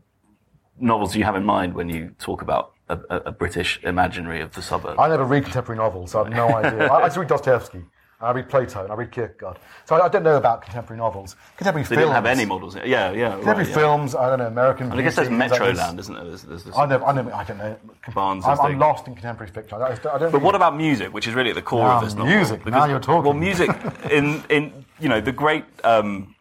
[0.80, 4.40] novels do you have in mind when you talk about a, a, a British imaginary
[4.40, 4.98] of the suburbs?
[4.98, 6.86] I never read contemporary novels, so I have no idea.
[6.88, 7.82] I, I just read Dostoevsky,
[8.20, 9.58] I read Plato, and I read Kierkegaard.
[9.86, 11.36] So I, I don't know about contemporary novels.
[11.56, 12.00] Contemporary they films.
[12.02, 12.74] didn't have any models.
[12.76, 13.30] Yeah, yeah.
[13.30, 13.74] Contemporary right, yeah.
[13.74, 14.90] films, I don't know, American.
[14.90, 15.76] And I guess there's Beauty, things like.
[15.76, 16.24] Metroland, isn't there?
[16.24, 16.66] There's, there's.
[16.76, 17.76] I never, I never, I don't know.
[18.14, 19.80] Barnes' I'm, I'm lost in contemporary fiction.
[19.80, 21.98] I, don't- I don't But what about music, which is really at the core Now,
[21.98, 22.34] of this novel?
[22.34, 23.24] music, now you're talking.
[23.24, 23.70] Well, music
[24.10, 26.34] in in you know the great um,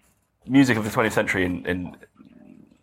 [0.48, 1.96] music of the 20th century in, in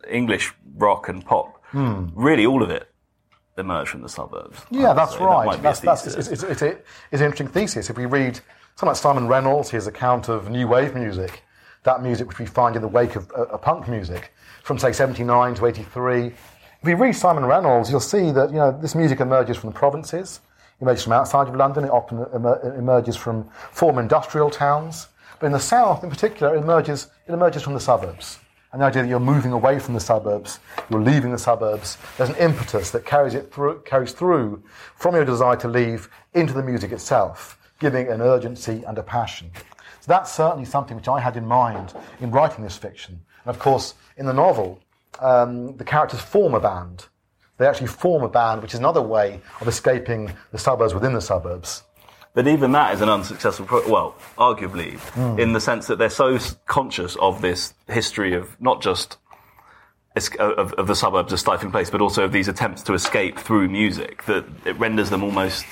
[0.08, 1.62] English rock and pop.
[1.66, 2.06] Hmm.
[2.14, 2.88] Really, all of it
[3.58, 4.60] emerged from the suburbs.
[4.70, 5.24] Yeah, that's say.
[5.24, 5.58] Right.
[5.58, 6.68] a That's, that's, it's, it's, it's, a,
[7.10, 7.90] it's an interesting thesis.
[7.90, 8.40] If we read
[8.76, 11.42] someone like Simon Reynolds, his account of new wave music,
[11.84, 14.92] that music which we find in the wake of uh, uh, punk music from say
[14.92, 16.26] 79 to 83.
[16.26, 16.34] If
[16.82, 20.40] we read Simon Reynolds, you'll see that you know this music emerges from the provinces,
[20.80, 25.08] emerges from outside of London, it often emer- emerges from former industrial towns.
[25.38, 28.38] But in the south, in particular, it emerges it emerges from the suburbs.
[28.72, 30.58] And the idea that you're moving away from the suburbs,
[30.90, 34.62] you're leaving the suburbs, there's an impetus that carries it through, carries through
[34.96, 39.50] from your desire to leave into the music itself, giving an urgency and a passion.
[40.00, 43.20] So that's certainly something which I had in mind in writing this fiction.
[43.44, 44.80] And of course, in the novel,
[45.20, 47.06] um, the characters form a band.
[47.58, 51.20] They actually form a band, which is another way of escaping the suburbs within the
[51.20, 51.82] suburbs.
[52.36, 55.38] But even that is an unsuccessful, pro- well, arguably, Hmm.
[55.40, 59.16] in the sense that they're so conscious of this history of not just
[60.38, 63.68] of, of the suburbs of stifling place, but also of these attempts to escape through
[63.68, 65.64] music that it renders them almost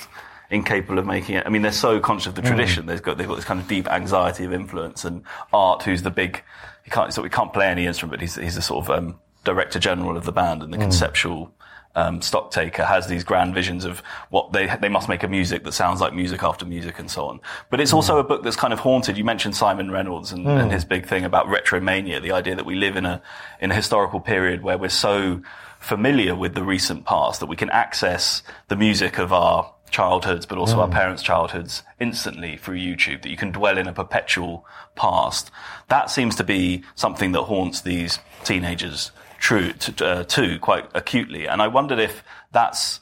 [0.49, 1.45] incapable of making it.
[1.45, 2.87] I mean, they're so conscious of the tradition.
[2.87, 5.21] They've got they've got this kind of deep anxiety of influence, and
[5.53, 6.43] Art, who's the big,
[6.83, 9.19] he can't so he can't play any instrument, but he's he's the sort of um,
[9.43, 11.51] director general of the band and the conceptual
[11.95, 15.63] um, stock taker has these grand visions of what they they must make a music
[15.63, 17.39] that sounds like music after music and so on.
[17.69, 17.97] But it's hmm.
[17.97, 19.17] also a book that's kind of haunted.
[19.17, 20.69] You mentioned Simon Reynolds and, and hmm.
[20.69, 23.21] his big thing about retromania, the idea that we live in a
[23.59, 25.41] in a historical period where we're so
[25.79, 30.57] familiar with the recent past that we can access the music of our childhoods, but
[30.57, 30.93] also our hmm.
[30.93, 34.65] parents' childhoods instantly through YouTube, that you can dwell in a perpetual
[34.95, 35.49] past.
[35.87, 39.11] That seems to be something that haunts these teenagers
[39.45, 41.47] true to, uh, too quite acutely.
[41.47, 42.99] And I wondered if that's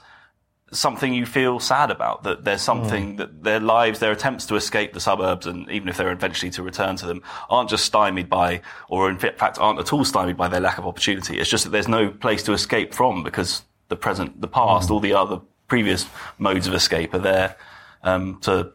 [0.74, 4.92] something you feel sad about, that there's something that their lives, their attempts to escape
[4.92, 8.60] the suburbs and even if they're eventually to return to them aren't just stymied by,
[8.90, 11.40] or in fact aren't at all stymied by their lack of opportunity.
[11.40, 15.00] It's just that there's no place to escape from because the present, the past, all
[15.00, 15.40] the other
[15.70, 16.06] previous
[16.40, 17.56] modes of escape are there,
[18.04, 18.74] um, to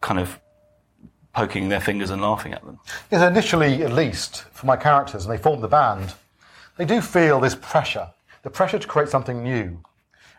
[0.00, 0.38] kind of
[1.32, 2.78] poking their fingers and laughing at them.
[3.10, 6.14] Yes, initially, at least, for my characters, and they form the band,
[6.78, 8.08] they do feel this pressure,
[8.42, 9.78] the pressure to create something new.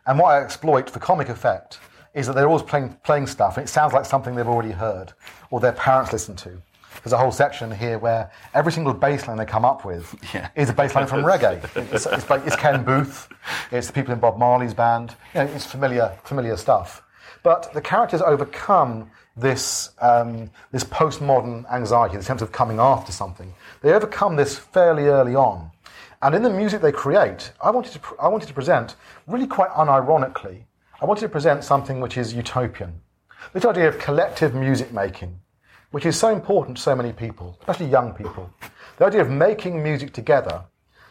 [0.08, 1.80] And what I exploit for comic effect
[2.16, 5.14] is that they're always playing, playing stuff, and it sounds like something they've already heard,
[5.52, 6.62] or their parents listen to.
[7.04, 10.50] There's a whole section here where every single bass line they come up with Yeah.
[10.56, 11.64] is a bass line from reggae.
[11.94, 13.16] It's, it's, like- it's Ken Boothe,
[13.72, 15.16] it's the people in Bob Marley's band.
[15.36, 17.04] You know, it's familiar, familiar stuff.
[17.44, 23.54] But the characters overcome this, um, this postmodern anxiety, the sense of coming after something.
[23.82, 25.72] They overcome this fairly early on.
[26.22, 28.96] And in the music they create, I wanted to, I wanted to present,
[29.26, 30.64] really quite unironically,
[31.02, 33.00] I wanted to present something which is utopian.
[33.54, 35.40] This idea of collective music making,
[35.92, 38.52] which is so important to so many people, especially young people.
[38.98, 40.66] The idea of making music together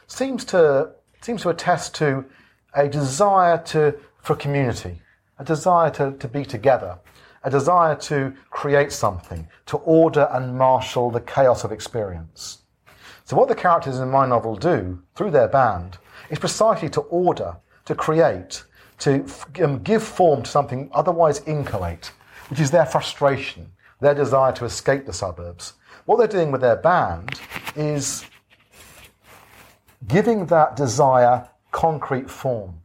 [0.08, 0.90] seems to,
[1.22, 2.26] seems to attest to
[2.74, 5.00] a desire to, for community,
[5.38, 6.98] a desire to, to be together,
[7.44, 12.58] a desire to create something, to order and marshal the chaos of experience.
[13.28, 15.98] So, what the characters in my novel do through their band
[16.30, 18.64] is precisely to order, to create,
[19.00, 19.22] to
[19.62, 22.10] um, give form to something otherwise inchoate,
[22.48, 23.70] which is their frustration,
[24.00, 25.74] their desire to escape the suburbs.
[26.06, 27.38] What they're doing with their band
[27.76, 28.24] is
[30.06, 32.80] giving that desire concrete form.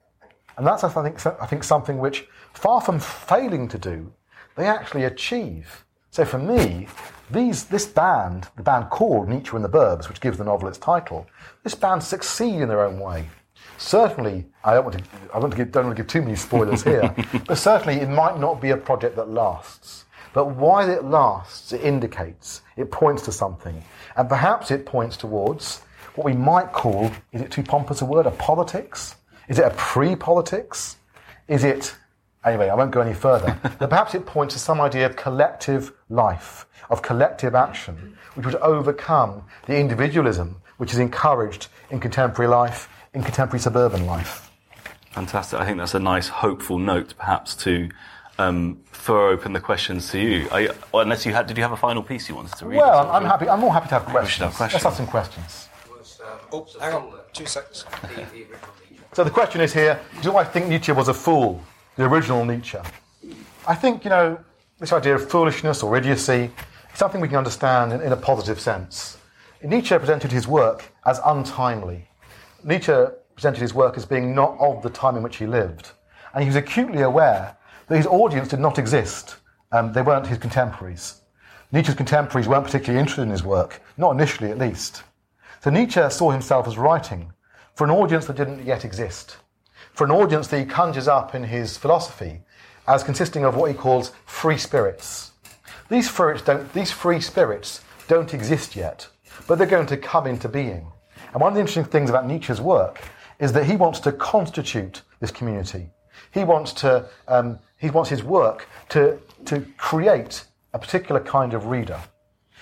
[0.58, 4.12] And that's, I think, I think something which, far from failing to do,
[4.58, 5.86] they actually achieve.
[6.12, 6.90] So for me,
[7.34, 10.78] these, this band, the band called Nietzsche and the Burbs, which gives the novel its
[10.78, 11.28] title,
[11.64, 13.28] this band succeed in their own way.
[13.78, 15.04] Certainly, I don't want to,
[15.34, 17.14] I don't, to give, don't want to give too many spoilers here,
[17.48, 20.06] but certainly it might not be a project that lasts.
[20.34, 23.84] But while it lasts, it indicates, it points to something.
[24.16, 25.82] And perhaps it points towards
[26.16, 29.16] what we might call, is it too pompous a word, a politics?
[29.48, 30.98] Is it a pre-politics?
[31.48, 31.96] Is it,
[32.46, 35.94] anyway, I won't go any further, but perhaps it points to some idea of collective
[36.10, 42.90] life, of collective action, which would overcome the individualism which is encouraged in contemporary life,
[43.14, 44.52] in contemporary suburban life.
[45.12, 45.60] Fantastic.
[45.60, 47.90] I think that's a nice, hopeful note, perhaps, to
[48.40, 50.50] um, throw open the questions to you.
[50.58, 52.78] You, unless you had, did you have a final piece you wanted to read?
[52.78, 53.48] Well, I'm, I'm happy.
[53.48, 54.42] I'm more happy to have questions.
[54.44, 54.84] have questions.
[54.84, 55.70] Let's have some questions.
[56.52, 57.86] Oh, hang on, two seconds.
[59.14, 61.62] So the question is here: Do I think Nietzsche was a fool,
[61.96, 62.78] the original Nietzsche?
[63.68, 64.40] I think you know
[64.80, 66.52] this idea of foolishness or idiocy
[66.92, 69.18] is something we can understand in, in a positive sense.
[69.64, 72.08] Nietzsche presented his work as untimely.
[72.64, 72.94] Nietzsche
[73.36, 75.92] presented his work as being not of the time in which he lived,
[76.34, 77.56] and he was acutely aware
[77.88, 79.38] that his audience did not exist.
[79.72, 81.22] Um, they weren't his contemporaries.
[81.72, 85.04] Nietzsche's contemporaries weren't particularly interested in his work, not initially at least.
[85.62, 87.32] So Nietzsche saw himself as writing
[87.76, 89.38] for an audience that didn't yet exist,
[89.94, 92.42] for an audience that he conjures up in his philosophy
[92.88, 95.32] as consisting of what he calls free spirits.
[95.90, 96.12] These,
[96.46, 99.08] don't, these free spirits don't exist yet,
[99.48, 100.88] but they're going to come into being.
[101.32, 103.02] And one of the interesting things about Nietzsche's work
[103.40, 105.90] is that he wants to constitute this community.
[106.32, 111.68] He wants to, um, he wants his work to, to create a particular kind of
[111.68, 112.00] reader.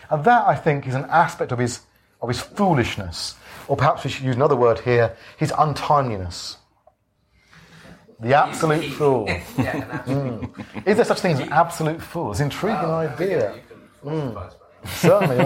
[0.10, 1.82] And that, I think, is an aspect of his,
[2.22, 3.36] of his foolishness,
[3.68, 6.58] or perhaps we should use another word here, his untimeliness.
[8.22, 9.26] The absolute fool.
[9.28, 10.88] mm.
[10.88, 12.32] Is there such thing as an absolute fool?
[12.32, 13.56] It's an intriguing idea.
[14.04, 14.54] Mm.
[14.86, 15.38] Certainly.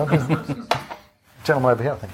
[1.43, 2.13] Gentleman over here, I think.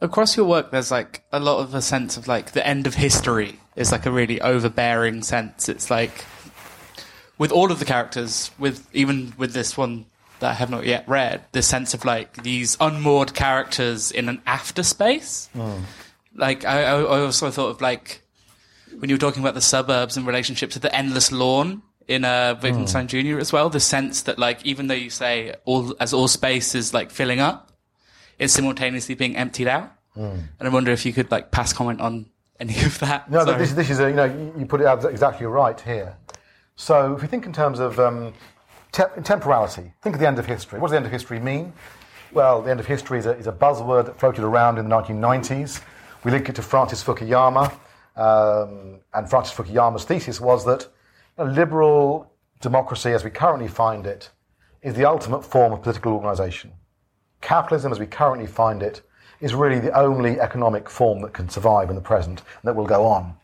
[0.00, 2.94] Across your work, there's like a lot of a sense of like the end of
[2.94, 5.68] history is like a really overbearing sense.
[5.68, 6.24] It's like
[7.36, 10.06] with all of the characters, with even with this one
[10.40, 14.40] that I have not yet read, the sense of like these unmoored characters in an
[14.46, 15.48] after space.
[15.54, 15.80] Mm.
[16.34, 18.22] Like I, I also thought of like
[18.98, 22.58] when you were talking about the suburbs in relationship to the endless lawn in uh,
[22.62, 23.34] Wittgenstein mm.
[23.34, 23.38] Jr.
[23.38, 23.68] as well.
[23.68, 27.40] The sense that like even though you say all as all space is like filling
[27.40, 27.72] up,
[28.38, 29.92] it's simultaneously being emptied out.
[30.16, 30.48] Mm.
[30.58, 32.26] And I wonder if you could like pass comment on
[32.58, 33.30] any of that.
[33.30, 36.16] No, this, this, is a, you know you put it out exactly right here.
[36.76, 38.32] So if we think in terms of um,
[38.92, 40.78] te- temporality, think of the end of history.
[40.78, 41.72] What does the end of history mean?
[42.32, 44.94] Well, the end of history is a, is a buzzword that floated around in the
[44.94, 45.80] 1990s.
[46.24, 47.72] We link it to Francis Fukuyama,
[48.18, 50.88] um, and Francis Fukuyama's thesis was that
[51.38, 54.30] a liberal democracy, as we currently find it,
[54.82, 56.72] is the ultimate form of political organisation.
[57.40, 59.02] Capitalism, as we currently find it,
[59.40, 62.86] is really the only economic form that can survive in the present and that will
[62.86, 63.34] go on.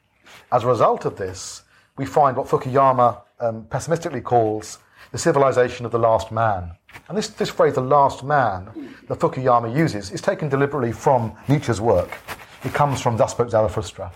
[0.50, 1.62] As a result of this,
[1.96, 4.78] we find what Fukuyama um, pessimistically calls
[5.12, 6.72] the civilization of the last man.
[7.08, 11.80] And this, this phrase, the last man, that Fukuyama uses, is taken deliberately from Nietzsche's
[11.80, 12.18] work.
[12.64, 14.10] It comes from Thus Spoke Zarathustra.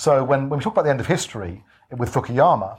[0.00, 2.78] So when, when we talk about the end of history with Fukuyama,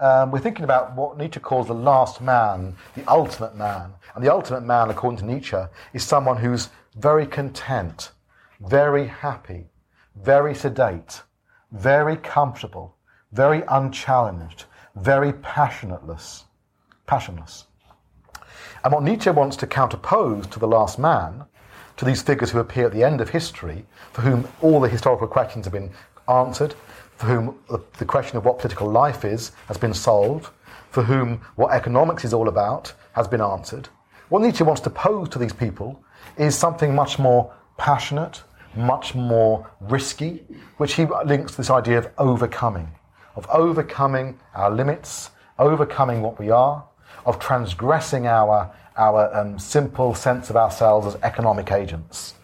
[0.00, 3.92] um, we're thinking about what Nietzsche calls the last man, the ultimate man.
[4.14, 5.58] And the ultimate man, according to Nietzsche,
[5.92, 8.12] is someone who's very content,
[8.66, 9.66] very happy,
[10.16, 11.20] very sedate,
[11.70, 12.96] very comfortable,
[13.30, 14.64] very unchallenged,
[14.96, 16.44] very passionateless,
[17.06, 17.66] passionless.
[18.82, 21.44] And what Nietzsche wants to counterpose to the last man,
[21.98, 23.84] to these figures who appear at the end of history,
[24.14, 25.92] for whom all the historical questions have been
[26.28, 26.74] answered,
[27.16, 27.58] for whom
[27.98, 30.50] the question of what political life is has been solved,
[30.90, 33.88] for whom what economics is all about has been answered.
[34.28, 36.02] What Nietzsche wants to pose to these people
[36.36, 38.42] is something much more passionate,
[38.76, 40.44] much more risky,
[40.78, 42.88] which he links to this idea of overcoming,
[43.36, 46.84] of overcoming our limits, overcoming what we are,
[47.26, 52.34] of transgressing our, our um, simple sense of ourselves as economic agents.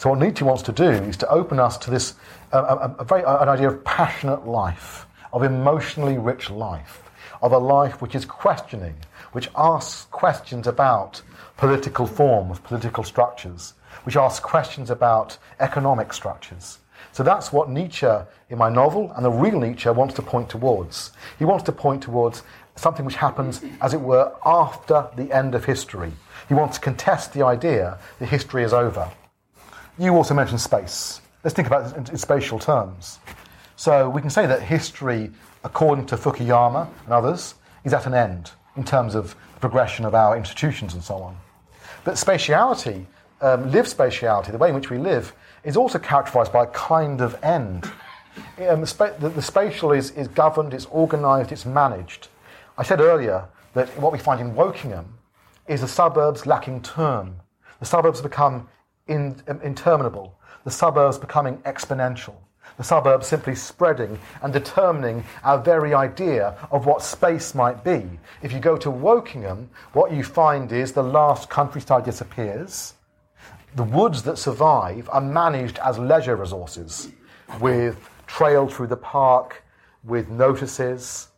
[0.00, 2.14] So what Nietzsche wants to do is to open us to this,
[2.54, 7.02] uh, a, a very, an idea of passionate life, of emotionally rich life,
[7.42, 8.94] of a life which is questioning,
[9.32, 11.20] which asks questions about
[11.58, 13.74] political forms, political structures,
[14.04, 16.78] which asks questions about economic structures.
[17.12, 18.08] So that's what Nietzsche,
[18.48, 21.12] in my novel, and the real Nietzsche, wants to point towards.
[21.38, 22.42] He wants to point towards
[22.74, 26.12] something which happens, as it were, after the end of history.
[26.48, 29.10] He wants to contest the idea that history is over.
[30.00, 31.20] You also mentioned space.
[31.44, 33.18] Let's think about it in, spatial terms.
[33.76, 35.30] So we can say that history,
[35.62, 40.14] according to Fukuyama and others, is at an end in terms of the progression of
[40.14, 41.36] our institutions and so on.
[42.04, 43.04] But spatiality,
[43.40, 45.34] um, spatiality, the way in which we live,
[45.64, 47.90] is also characterized by a kind of end.
[48.66, 52.28] Um, the, spa- the, the spatial is, is governed, it's organized, it's managed.
[52.78, 55.04] I said earlier that what we find in Wokingham
[55.68, 57.36] is the suburbs lacking term.
[57.80, 58.68] The suburbs become
[59.10, 60.38] in, um, interminable.
[60.64, 62.36] The suburbs becoming exponential.
[62.76, 68.08] The suburbs simply spreading and determining our very idea of what space might be.
[68.42, 72.94] If you go to Wokingham, what you find is the last countryside disappears.
[73.74, 77.10] The woods that survive are managed as leisure resources
[77.60, 79.62] with trail through the park,
[80.04, 81.28] with notices.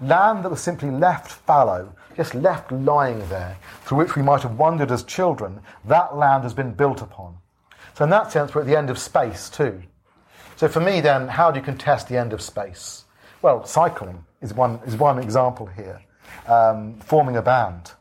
[0.00, 4.58] Land that was simply left fallow, just left lying there, through which we might have
[4.58, 7.36] wandered as children, that land has been built upon.
[7.94, 9.82] So, in that sense, we're at the end of space too.
[10.56, 13.04] So, for me, then, how do you contest the end of space?
[13.42, 16.00] Well, cycling is one, is one example here.
[16.46, 17.92] Um, forming a band.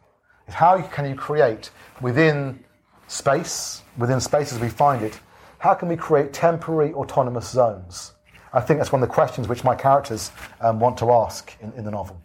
[0.47, 2.63] How can you create within
[3.07, 5.19] space, within space as we find it,
[5.59, 8.13] how can we create temporary autonomous zones?
[8.53, 10.31] I think that's one of the questions which my characters
[10.61, 12.19] um, want to ask in, in the novel.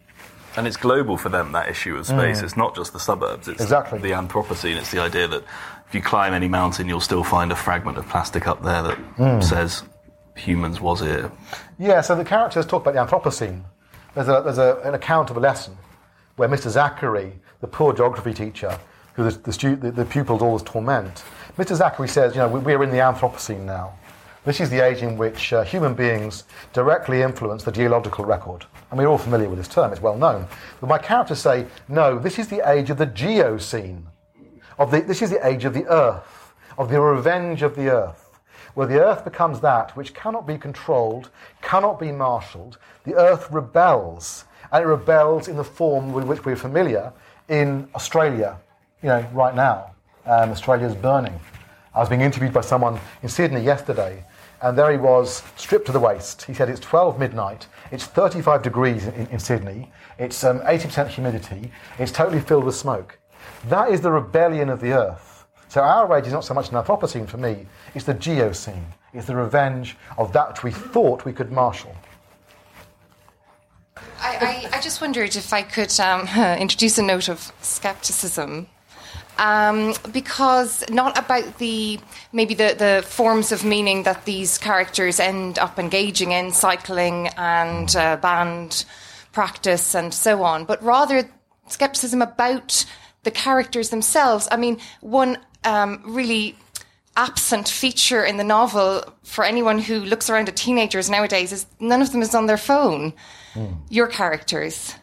[0.57, 2.41] And it's global for them, that issue of space.
[2.41, 3.99] It's not just the suburbs, it's Exactly.
[3.99, 4.77] the Anthropocene.
[4.77, 5.43] It's the idea that
[5.87, 8.81] if you climb any mountain, you'll still find a fragment of plastic up there
[9.17, 9.83] that says
[10.35, 11.31] humans was here.
[11.77, 13.63] Yeah, so the characters talk about the Anthropocene.
[14.13, 15.77] There's, a, there's a, an account of a lesson
[16.37, 16.69] where Mr.
[16.69, 18.77] Zachary, the poor geography teacher,
[19.13, 21.23] who the, the, stu- the, the pupils always torment,
[21.57, 21.75] Mr.
[21.75, 23.93] Zachary says, you know, we, we're in the Anthropocene now.
[24.45, 26.43] This is the age in which uh, human beings
[26.73, 28.65] directly influence the geological record.
[28.95, 30.47] And we're all familiar with this term, it's well known.
[30.79, 34.03] But my characters say, no, this is the age of the Geocene.
[34.79, 38.39] Of the, this is the age of the Earth, of the revenge of the Earth,
[38.73, 41.29] where the Earth becomes that which cannot be controlled,
[41.61, 42.77] cannot be marshalled.
[43.03, 47.11] The Earth rebels, and it rebels in the form with which we're familiar
[47.49, 48.57] in Australia,
[49.03, 49.91] you know, right now.
[50.25, 51.37] Um, Australia's burning.
[51.93, 54.23] I was being interviewed by someone in Sydney yesterday,
[54.65, 56.41] and there he was, stripped to the waist.
[56.45, 61.71] He said it's 12 midnight, it's 35 degrees in, in Sydney, it's um, 80% humidity,
[61.99, 63.19] it's totally filled with smoke.
[63.69, 65.45] That is the rebellion of the earth.
[65.67, 68.85] So our rage is not so much an Anthropocene for me, it's the Geocene.
[69.13, 71.95] It's the revenge of that which we thought we could marshal.
[74.19, 76.27] I, I, I just wondered if I could um,
[76.59, 78.67] introduce a note of skepticism.
[79.37, 81.99] Um, because not about the
[82.31, 87.93] maybe the, the forms of meaning that these characters end up engaging in, cycling and
[87.95, 88.85] uh, band
[89.33, 91.29] practice and so on, but rather
[91.67, 92.85] skepticism about
[93.23, 94.47] the characters themselves.
[94.51, 96.55] I mean, one um, really
[97.17, 102.01] absent feature in the novel for anyone who looks around at teenagers nowadays is none
[102.01, 103.13] of them is on their phone.
[103.89, 104.95] Your characters.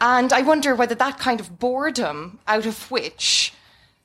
[0.00, 3.52] And I wonder whether that kind of boredom out of which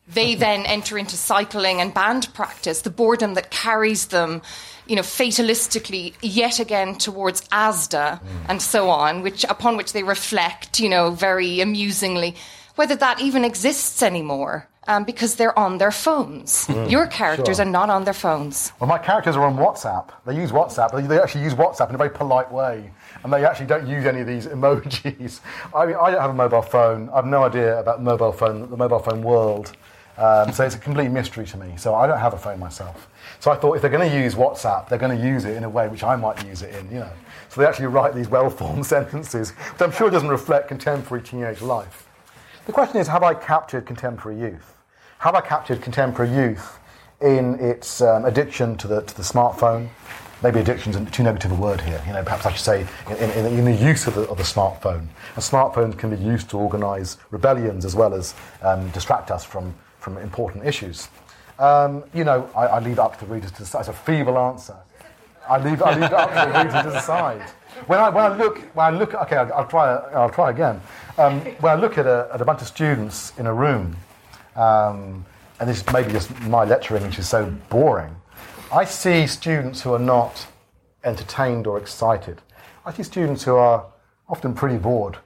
[0.07, 4.41] they then enter into cycling and band practice, the boredom that carries them,
[4.85, 10.79] you know, fatalistically yet again towards ASDA and so on, which upon which they reflect,
[10.79, 12.35] you know, very amusingly,
[12.75, 14.67] whether that even exists anymore.
[14.85, 16.67] Um, because they're on their phones.
[16.89, 17.65] Your characters sure.
[17.65, 18.73] are not on their phones.
[18.81, 20.09] Well, my characters are on WhatsApp.
[20.25, 20.91] They use WhatsApp.
[20.91, 22.91] They, they actually use WhatsApp in a very polite way.
[23.23, 25.39] And they actually don't use any of these emojis.
[25.73, 27.09] I mean, I don't have a mobile phone.
[27.11, 29.71] I have no idea about the mobile phone, the mobile phone world.
[30.17, 31.73] Um, so it's a complete mystery to me.
[31.77, 33.07] So I don't have a phone myself.
[33.39, 35.63] So I thought if they're going to use WhatsApp, they're going to use it in
[35.63, 37.11] a way which I might use it in, you know.
[37.49, 42.07] So they actually write these well-formed sentences, which I'm sure doesn't reflect contemporary teenage life.
[42.65, 44.77] The question is, have I captured contemporary youth?
[45.19, 46.79] Have I captured contemporary youth
[47.21, 49.89] in its um, addiction to the, to the smartphone?
[50.43, 52.01] Maybe addiction is too negative a word here.
[52.05, 54.43] You know, perhaps I should say in, in, in the use of the, of the
[54.43, 55.07] smartphone.
[55.35, 59.73] And smartphones can be used to organise rebellions as well as um, distract us from,
[60.03, 61.07] from important issues.
[61.59, 63.79] Um, you know, I, I leave it up to the readers to decide.
[63.79, 64.75] It's a feeble answer.
[65.49, 67.41] I leave, I leave it up to the reader to decide.
[67.87, 70.81] When I, when I look, when I look, okay, I'll, I'll try, I'll try again.
[71.17, 73.95] Um, when I look at a, at a bunch of students in a room,
[74.55, 75.25] um,
[75.59, 78.15] and this is maybe just my lecturing, which is so boring,
[78.71, 80.47] I see students who are not
[81.03, 82.41] entertained or excited.
[82.85, 83.85] I see students who are
[84.27, 85.17] often pretty bored.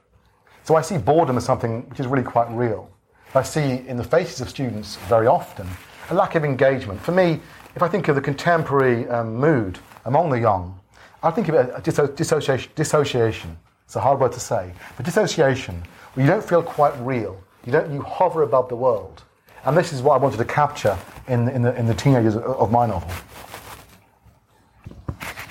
[0.64, 2.90] So I see boredom as something which is really quite real.
[3.34, 5.66] I see in the faces of students very often
[6.10, 7.00] a lack of engagement.
[7.00, 7.40] For me,
[7.74, 10.78] if I think of the contemporary um, mood among the young,
[11.22, 13.58] I think of it as disso- dissociation, dissociation.
[13.84, 15.82] It's a hard word to say, but dissociation,
[16.14, 17.40] where you don't feel quite real.
[17.64, 17.92] You don't.
[17.92, 19.22] You hover above the world,
[19.64, 22.70] And this is what I wanted to capture in, in, the, in the teenagers of
[22.70, 23.10] my novel.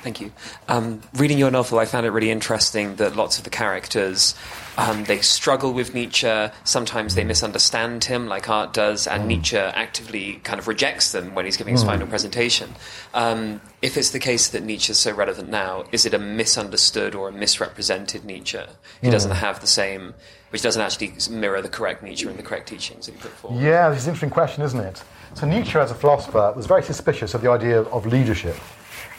[0.07, 0.31] Thank you.
[0.69, 4.35] Um, reading your novel, I found it really interesting that lots of the characters
[4.77, 6.47] um, they struggle with Nietzsche.
[6.63, 9.27] Sometimes they misunderstand him, like Art does, and mm.
[9.27, 11.87] Nietzsche actively kind of rejects them when he's giving his mm.
[11.87, 12.73] final presentation.
[13.13, 17.13] Um, if it's the case that Nietzsche is so relevant now, is it a misunderstood
[17.13, 18.61] or a misrepresented Nietzsche
[19.01, 19.11] He mm.
[19.11, 20.13] doesn't have the same,
[20.51, 23.61] which doesn't actually mirror the correct Nietzsche and the correct teachings that he put forward?
[23.61, 25.03] Yeah, this is an interesting question, isn't it?
[25.33, 28.55] So Nietzsche, as a philosopher, was very suspicious of the idea of leadership.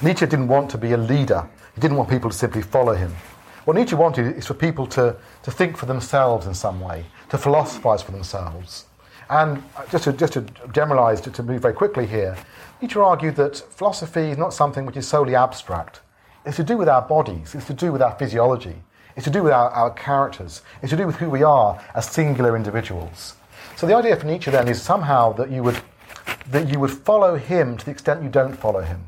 [0.01, 1.49] Nietzsche didn't want to be a leader.
[1.75, 3.13] He didn't want people to simply follow him.
[3.65, 7.37] What Nietzsche wanted is for people to, to think for themselves in some way, to
[7.37, 8.87] philosophize for themselves.
[9.29, 10.43] And just to, just to
[10.73, 12.37] generalize, to, to move very quickly here,
[12.81, 16.01] Nietzsche argued that philosophy is not something which is solely abstract.
[16.47, 18.77] It's to do with our bodies, it's to do with our physiology,
[19.17, 22.09] it's to do with our, our characters, it's to do with who we are as
[22.09, 23.35] singular individuals.
[23.77, 25.81] So the idea for Nietzsche then is somehow that you would,
[26.51, 29.08] that you would follow him to the extent you don't follow him.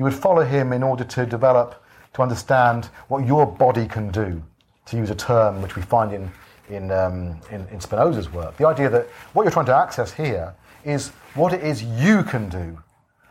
[0.00, 1.84] You would follow him in order to develop
[2.14, 4.42] to understand what your body can do,
[4.86, 6.32] to use a term which we find in,
[6.70, 8.56] in, um, in, in Spinoza's work.
[8.56, 10.54] The idea that what you're trying to access here
[10.86, 12.78] is what it is you can do,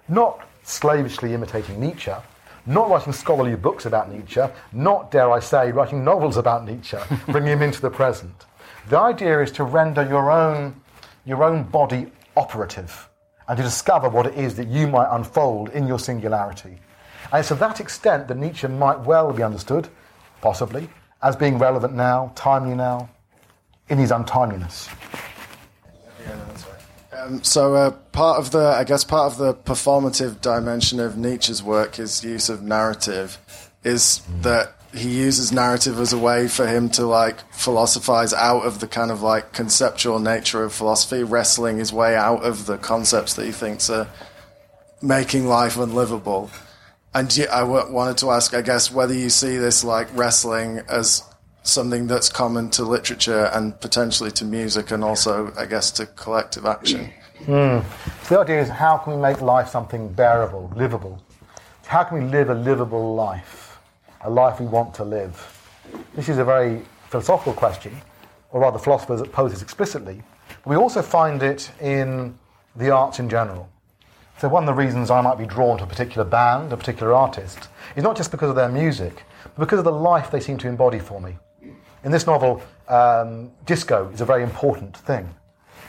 [0.09, 2.13] not slavishly imitating Nietzsche,
[2.67, 6.97] not writing scholarly books about Nietzsche, not, dare I say, writing novels about Nietzsche,
[7.29, 8.45] bringing him into the present.
[8.89, 10.79] The idea is to render your own,
[11.25, 13.08] your own body operative
[13.49, 16.77] and to discover what it is that you might unfold in your singularity.
[17.31, 19.89] And it's to that extent that Nietzsche might well be understood,
[20.39, 20.87] possibly,
[21.23, 23.09] as being relevant now, timely now,
[23.89, 24.87] in his untimeliness.
[27.11, 31.63] Um, so uh, part of the, I guess, part of the performative dimension of Nietzsche's
[31.63, 33.39] work, his use of narrative,
[33.83, 38.79] is that he uses narrative as a way for him to like philosophize out of
[38.79, 43.35] the kind of like conceptual nature of philosophy, wrestling his way out of the concepts
[43.35, 44.07] that he thinks are
[45.01, 46.49] making life unlivable.
[47.13, 51.23] And I wanted to ask, I guess, whether you see this like wrestling as
[51.63, 56.65] something that's common to literature and potentially to music and also, I guess, to collective
[56.65, 57.11] action.
[57.45, 57.83] Mm.
[58.27, 61.21] The idea is how can we make life something bearable, livable?
[61.85, 63.68] How can we live a livable life,
[64.21, 65.35] a life we want to live?
[66.15, 67.95] This is a very philosophical question,
[68.51, 70.21] or rather, philosophers that pose this explicitly.
[70.47, 72.37] But we also find it in
[72.75, 73.69] the arts in general.
[74.39, 77.13] So one of the reasons I might be drawn to a particular band, a particular
[77.13, 80.57] artist, is not just because of their music, but because of the life they seem
[80.59, 81.37] to embody for me.
[82.03, 85.29] In this novel, um, disco is a very important thing.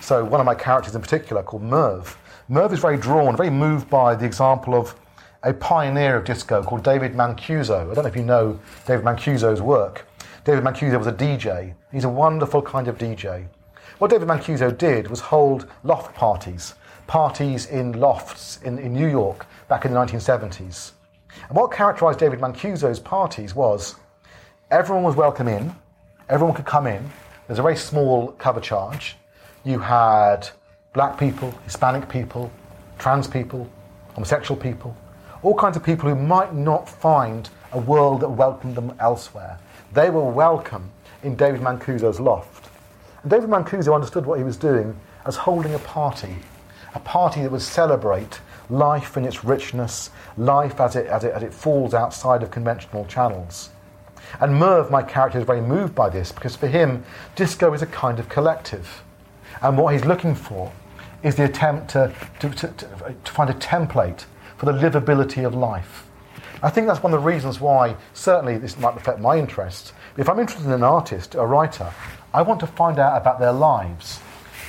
[0.01, 2.19] So one of my characters in particular, called Merv,
[2.49, 4.97] Merv is very drawn, very moved by the example of
[5.43, 7.91] a pioneer of disco called David Mancuso.
[7.91, 10.07] I don't know if you know David Mancuso's work.
[10.45, 11.75] David Mancuso was a DJ.
[11.93, 13.47] He's a wonderful kind of DJ.
[13.99, 16.75] What David Mancuso did was hold loft parties
[17.11, 20.93] parties in lofts in, in New York back in the 1970s.
[21.49, 23.97] And what characterized David Mancuso's parties was
[24.71, 25.75] everyone was welcome in,
[26.29, 27.11] everyone could come in.
[27.49, 29.17] There's a very small cover charge.
[29.65, 30.49] You had
[30.93, 32.53] black people, Hispanic people,
[32.97, 33.69] trans people,
[34.15, 34.97] homosexual people,
[35.43, 39.59] all kinds of people who might not find a world that welcomed them elsewhere.
[39.93, 40.91] They were welcome
[41.23, 42.71] in David Mancuso's loft.
[43.23, 46.37] And David Mancuso understood what he was doing as holding a party
[46.95, 51.43] a party that would celebrate life in its richness, life as it, as it, as
[51.43, 53.71] it falls outside of conventional channels.
[54.41, 57.87] And Merv, my character, is very moved by this because for him, disco is a
[57.87, 59.03] kind of collective.
[59.63, 60.73] And what he's looking for
[61.23, 64.25] is the attempt to, to, to, to, find a template
[64.61, 66.07] for the livability of life.
[66.63, 69.95] I think that's one of the reasons why, certainly, this might affect my interests.
[70.19, 71.91] If I'm interested in an artist, a writer,
[72.35, 74.21] I want to find out about their lives.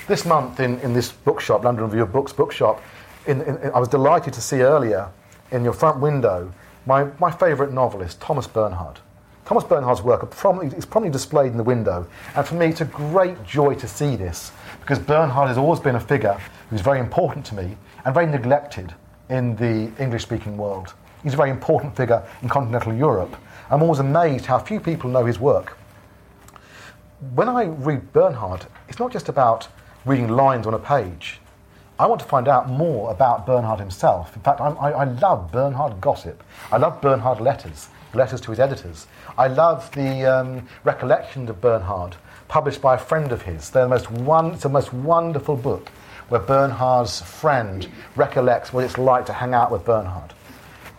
[0.08, 2.82] This month in, in this bookshop, London Review of Books bookshop,
[3.28, 5.10] in, in, I was delighted to see earlier
[5.52, 6.54] in your front window
[6.86, 9.02] my, my favourite novelist, Thomas Bernhard.
[9.44, 13.44] Thomas Bernhard's work is prominently displayed in the window, and for me it's a great
[13.44, 16.40] joy to see this because Bernhard has always been a figure
[16.70, 17.76] who's very important to me
[18.06, 18.94] and very neglected
[19.32, 20.94] in the English speaking world.
[21.24, 23.36] He's a very important figure in continental Europe.
[23.70, 25.78] I'm always amazed how few people know his work.
[27.34, 29.68] When I read Bernhard, it's not just about
[30.06, 31.40] reading lines on a page.
[31.98, 34.36] I want to find out more about Bernhard himself.
[34.36, 36.44] In fact, I, I love Bernhard gossip.
[36.72, 39.08] I love Bernhard letters, letters to his editors.
[39.38, 42.18] I love the um, recollections of Bernhard,
[42.48, 43.70] published by a friend of his.
[43.70, 45.90] They're the most one, it's the most wonderful book
[46.32, 50.34] where Bernhard's friend recollects what it's like to hang out with Bernhard.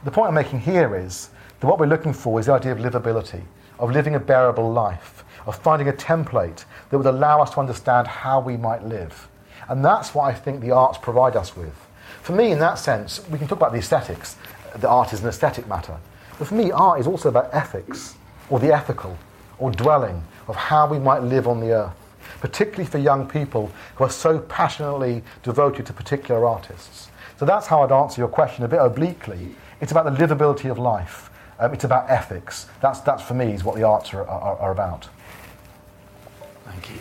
[0.05, 2.79] The point I'm making here is that what we're looking for is the idea of
[2.79, 3.41] livability,
[3.79, 8.07] of living a bearable life, of finding a template that would allow us to understand
[8.07, 9.27] how we might live.
[9.71, 11.75] And that's what I think the arts provide us with.
[12.21, 14.37] For me, in that sense, we can talk about the aesthetics.
[14.77, 15.97] The art is an aesthetic matter.
[16.39, 18.17] But for me, art is also about ethics,
[18.51, 19.17] or the ethical,
[19.59, 22.02] or dwelling, of how we might live on the earth,
[22.43, 27.09] particularly for young people who are so passionately devoted to particular artists.
[27.39, 29.55] So that's how I'd answer your question a bit obliquely.
[29.81, 31.31] It's about the livability of life.
[31.61, 32.67] Um, it's about ethics.
[32.81, 35.09] That's, that's for me is what the arts are, are, are about.
[36.65, 36.97] Thank you.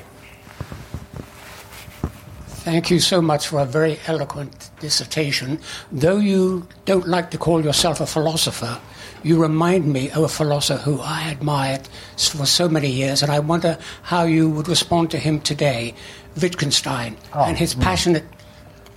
[2.46, 5.60] Thank you so much for a very eloquent dissertation.
[5.92, 8.80] Though you don't like to call yourself a philosopher,
[9.24, 13.40] you remind me of a philosopher who I admired for so many years, and I
[13.40, 15.94] wonder how you would respond to him today,
[16.42, 17.82] Wittgenstein, Oh, and his mm.
[17.82, 18.26] passionate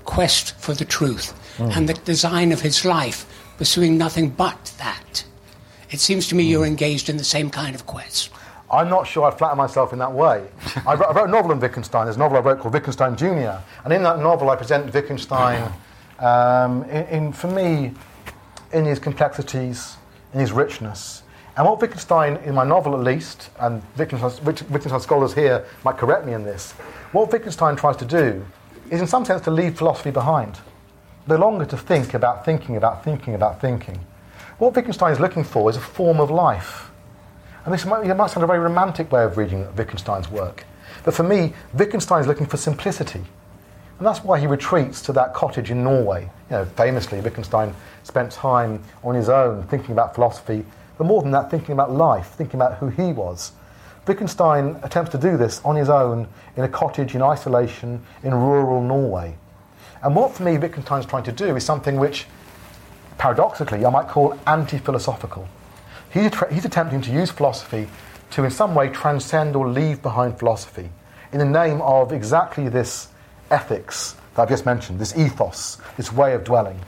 [0.04, 1.76] quest for the truth, Mm.
[1.76, 3.26] and the design of his life,
[3.58, 5.24] pursuing nothing but that.
[5.90, 8.30] It seems to me you're engaged in the same kind of quest.
[8.70, 10.44] I'm not sure I flatter myself in that way.
[10.86, 12.06] I, wrote, I wrote a novel on Wittgenstein.
[12.06, 13.60] There's a novel I wrote called Wittgenstein Jr.
[13.84, 15.70] And in that novel, I present Wittgenstein,
[16.18, 17.92] um, in, in, for me,
[18.72, 19.96] in his complexities,
[20.34, 21.22] in his richness.
[21.56, 26.26] And what Wittgenstein, in my novel at least, and Wittgenstein, Wittgenstein scholars here might correct
[26.26, 26.72] me in this,
[27.12, 28.44] what Wittgenstein tries to do
[28.90, 30.58] is, in some sense, to leave philosophy behind.
[31.26, 33.98] No longer to think about thinking about thinking about thinking.
[34.58, 36.90] What Wittgenstein is looking for is a form of life.
[37.64, 40.64] And this might, it might sound a very romantic way of reading Wittgenstein's work.
[41.04, 43.24] But for me, Wittgenstein is looking for simplicity.
[43.98, 46.22] And that's why he retreats to that cottage in Norway.
[46.50, 50.64] You know, famously, Wittgenstein spent time on his own thinking about philosophy,
[50.98, 53.52] but more than that, thinking about life, thinking about who he was.
[54.06, 58.82] Wittgenstein attempts to do this on his own in a cottage in isolation in rural
[58.82, 59.36] Norway.
[60.02, 62.26] And what for me Wittgenstein's trying to do is something which,
[63.16, 65.48] paradoxically, I might call anti philosophical.
[66.12, 67.88] He's, he's attempting to use philosophy
[68.32, 70.90] to, in some way, transcend or leave behind philosophy
[71.32, 73.08] in the name of exactly this
[73.50, 76.80] ethics that I've just mentioned, this ethos, this way of dwelling.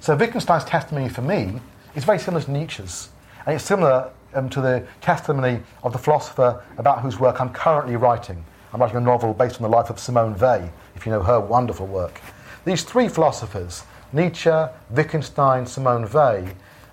[0.00, 1.60] So Wittgenstein's testimony for me
[1.94, 3.08] is very similar to Nietzsche's,
[3.44, 7.96] and it's similar um, to the testimony of the philosopher about whose work I'm currently
[7.96, 8.44] writing.
[8.72, 11.40] I'm writing a novel based on the life of Simone Weil, if you know her
[11.40, 12.20] wonderful work.
[12.64, 14.50] These three philosophers, Nietzsche,
[14.90, 16.48] Wittgenstein, Simone Weil,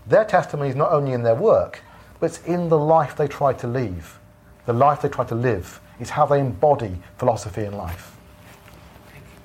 [0.07, 1.81] their testimony is not only in their work,
[2.19, 4.19] but it's in the life they try to live.
[4.65, 8.12] The life they try to live is how they embody philosophy in life.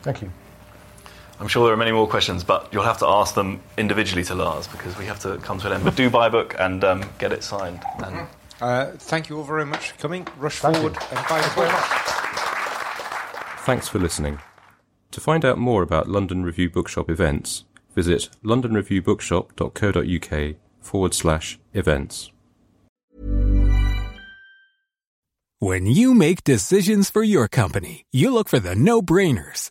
[0.03, 0.31] Thank you.
[1.41, 4.35] I'm sure there are many more questions, but you'll have to ask them individually to
[4.35, 5.85] Lars because we have to come to an end.
[5.85, 7.81] But do buy a book and um, get it signed.
[8.05, 8.27] And
[8.61, 10.27] Uh, thank you all very much for coming.
[10.37, 11.01] Rush Thank forward you.
[11.17, 11.71] and buy the book.
[13.65, 14.41] Thanks for listening.
[15.13, 22.33] To find out more about London Review Bookshop events, visit londonreviewbookshop.co.uk forward slash events.
[25.61, 29.71] When you make decisions for your company, you look for the no brainers.